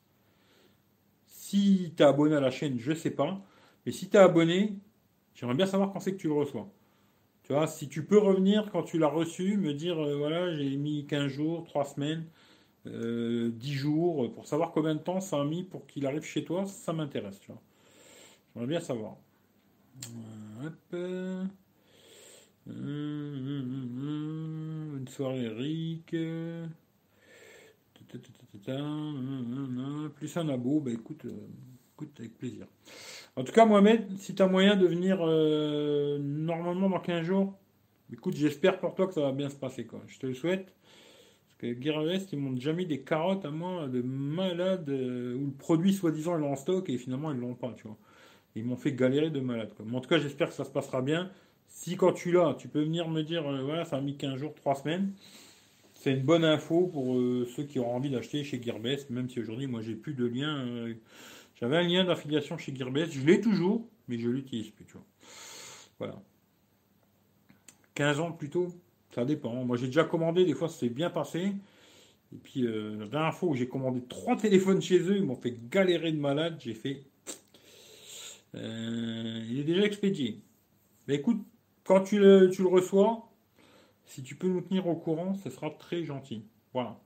Si 1.26 1.92
tu 1.96 2.02
es 2.02 2.06
abonné 2.06 2.37
à 2.37 2.40
la 2.40 2.50
chaîne, 2.50 2.78
je 2.78 2.92
sais 2.94 3.11
pas. 3.11 3.40
Mais 3.85 3.92
si 3.92 4.09
tu 4.09 4.16
es 4.16 4.20
abonné, 4.20 4.78
j'aimerais 5.35 5.56
bien 5.56 5.66
savoir 5.66 5.92
quand 5.92 6.00
c'est 6.00 6.12
que 6.12 6.18
tu 6.18 6.28
le 6.28 6.35
reçois. 6.35 6.68
Tu 7.44 7.52
vois, 7.52 7.66
si 7.68 7.88
tu 7.88 8.04
peux 8.04 8.18
revenir 8.18 8.70
quand 8.72 8.82
tu 8.82 8.98
l'as 8.98 9.09
reçu, 9.09 9.56
me 9.56 9.74
dire, 9.74 9.98
euh, 10.00 10.16
voilà, 10.16 10.54
j'ai 10.56 10.76
mis 10.76 11.06
15 11.06 11.28
jours, 11.28 11.64
3 11.64 11.85
semaines, 11.85 12.24
10 12.87 12.90
euh, 12.92 13.52
jours, 13.61 14.32
pour 14.32 14.46
savoir 14.46 14.72
combien 14.72 14.94
de 14.94 15.00
temps 15.00 15.20
ça 15.20 15.40
a 15.40 15.44
mis 15.44 15.64
pour 15.64 15.87
qu'il 15.87 16.06
arrive 16.06 16.24
chez 16.24 16.44
toi, 16.44 16.66
ça 16.66 16.92
m'intéresse, 16.92 17.40
tu 17.40 17.52
vois. 17.52 17.62
J'aimerais 18.54 18.68
bien 18.68 18.80
savoir. 18.80 19.16
Euh, 20.94 21.44
hop. 21.44 21.50
Une 22.66 23.87
soirée 25.09 25.44
Eric. 25.44 26.16
Plus 30.16 30.37
un 30.37 30.48
abo, 30.48 30.81
bah 30.81 30.90
écoute, 30.90 31.26
écoute 31.94 32.11
avec 32.18 32.37
plaisir. 32.38 32.66
En 33.37 33.44
tout 33.44 33.52
cas, 33.52 33.66
Mohamed, 33.66 34.18
si 34.18 34.35
tu 34.35 34.42
as 34.42 34.48
moyen 34.48 34.76
de 34.76 34.87
venir 34.87 35.18
euh, 35.20 36.18
normalement 36.18 36.88
dans 36.88 37.00
15 37.00 37.24
jours, 37.24 37.55
écoute, 38.12 38.35
j'espère 38.35 38.81
pour 38.81 38.94
toi 38.94 39.07
que 39.07 39.14
ça 39.14 39.20
va 39.20 39.33
bien 39.33 39.48
se 39.50 39.57
passer. 39.57 39.87
Je 40.09 40.18
te 40.18 40.26
le 40.26 40.35
souhaite. 40.35 40.72
Parce 41.46 41.59
que 41.59 41.81
Gearbest, 41.81 42.33
ils 42.33 42.38
m'ont 42.38 42.52
déjà 42.52 42.72
mis 42.72 42.87
des 42.87 43.00
carottes 43.00 43.44
à 43.44 43.50
moi 43.50 43.88
de 43.88 44.02
malade 44.02 44.88
euh, 44.88 45.37
où 45.37 45.46
le 45.46 45.52
produit, 45.52 45.92
soi-disant, 45.92 46.38
est 46.38 46.46
en 46.46 46.57
stock 46.57 46.88
et 46.88 46.98
finalement, 46.98 47.31
ils 47.33 47.38
l'ont 47.38 47.55
pas. 47.55 47.74
Ils 48.55 48.64
m'ont 48.64 48.76
fait 48.76 48.92
galérer 48.92 49.31
de 49.31 49.40
malade. 49.40 49.70
Mais 49.85 49.96
en 49.96 50.00
tout 50.00 50.09
cas, 50.09 50.18
j'espère 50.18 50.48
que 50.48 50.55
ça 50.55 50.64
se 50.64 50.70
passera 50.70 51.02
bien. 51.02 51.31
Si 51.77 51.97
quand 51.97 52.12
tu 52.12 52.33
l'as, 52.33 52.55
tu 52.55 52.69
peux 52.69 52.83
venir 52.83 53.09
me 53.09 53.23
dire, 53.23 53.47
euh, 53.47 53.62
voilà, 53.62 53.85
ça 53.85 53.97
a 53.97 54.01
mis 54.01 54.17
15 54.17 54.39
jours, 54.39 54.55
3 54.55 54.77
semaines. 54.77 55.12
C'est 55.95 56.12
une 56.12 56.23
bonne 56.23 56.45
info 56.45 56.87
pour 56.87 57.17
ceux 57.57 57.65
qui 57.65 57.79
auront 57.79 57.97
envie 57.97 58.11
d'acheter 58.11 58.45
chez 58.45 58.62
Gearbest, 58.62 59.11
même 59.11 59.29
si 59.29 59.41
aujourd'hui, 59.41 59.67
moi, 59.67 59.81
j'ai 59.81 59.95
plus 59.95 60.15
de 60.15 60.25
lien 60.25 60.95
j'avais 61.61 61.79
un 61.79 61.83
lien 61.83 62.05
d'affiliation 62.05 62.59
chez 62.59 62.75
Gearbest, 62.75 63.12
je 63.12 63.25
l'ai 63.25 63.41
toujours, 63.41 63.89
mais 64.09 64.19
je 64.19 64.29
l'utilise 64.29 64.71
plus, 64.71 64.85
tu 64.85 64.93
vois. 64.93 65.07
Voilà. 65.99 66.23
15 67.95 68.21
ans 68.21 68.33
plus 68.33 68.51
tôt, 68.51 68.69
ça 69.15 69.25
dépend. 69.25 69.65
Moi, 69.65 69.79
j'ai 69.79 69.87
déjà 69.87 70.05
commandé, 70.05 70.45
des 70.45 70.53
fois, 70.53 70.69
ça 70.69 70.79
s'est 70.79 70.91
bien 70.91 71.09
passé. 71.09 71.55
Et 72.35 72.37
puis, 72.43 72.67
euh, 72.67 72.97
la 72.99 73.07
dernière 73.07 73.35
fois 73.35 73.49
où 73.49 73.55
j'ai 73.55 73.69
commandé 73.69 74.03
trois 74.07 74.37
téléphones 74.37 74.83
chez 74.83 74.99
eux, 74.99 75.17
ils 75.17 75.25
m'ont 75.25 75.37
fait 75.37 75.57
galérer 75.71 76.12
de 76.12 76.19
malade. 76.19 76.57
J'ai 76.61 76.75
fait. 76.75 77.05
Euh, 78.55 79.43
il 79.49 79.61
est 79.61 79.65
déjà 79.65 79.87
expédié. 79.87 80.43
Mais 81.09 81.15
écoute, 81.15 81.43
quand 81.87 82.03
tu 82.03 82.18
le, 82.18 82.51
reçois, 82.66 83.29
si 84.05 84.22
tu 84.22 84.35
peux 84.35 84.49
nous 84.49 84.61
tenir 84.61 84.87
au 84.87 84.96
courant, 84.96 85.35
ce 85.35 85.51
sera 85.51 85.70
très 85.70 86.05
gentil. 86.05 86.44
Voilà. 86.72 86.99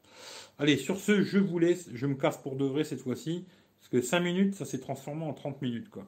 Allez, 0.59 0.77
sur 0.77 0.99
ce, 0.99 1.23
je 1.23 1.38
vous 1.38 1.59
laisse. 1.59 1.90
Je 1.93 2.07
me 2.07 2.14
casse 2.14 2.38
pour 2.38 2.57
de 2.57 2.64
vrai 2.64 2.85
cette 2.85 3.01
fois-ci. 3.01 3.47
Parce 3.79 3.88
que 3.90 4.01
5 4.03 4.21
minutes, 4.21 4.55
ça 4.55 4.64
s'est 4.64 4.81
transformé 4.81 5.25
en 5.25 5.33
30 5.33 5.62
minutes. 5.62 5.90
Quoi. 5.90 6.07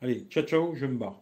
Allez, 0.00 0.26
ciao 0.30 0.44
ciao, 0.44 0.74
je 0.74 0.86
me 0.86 0.96
barre. 0.96 1.20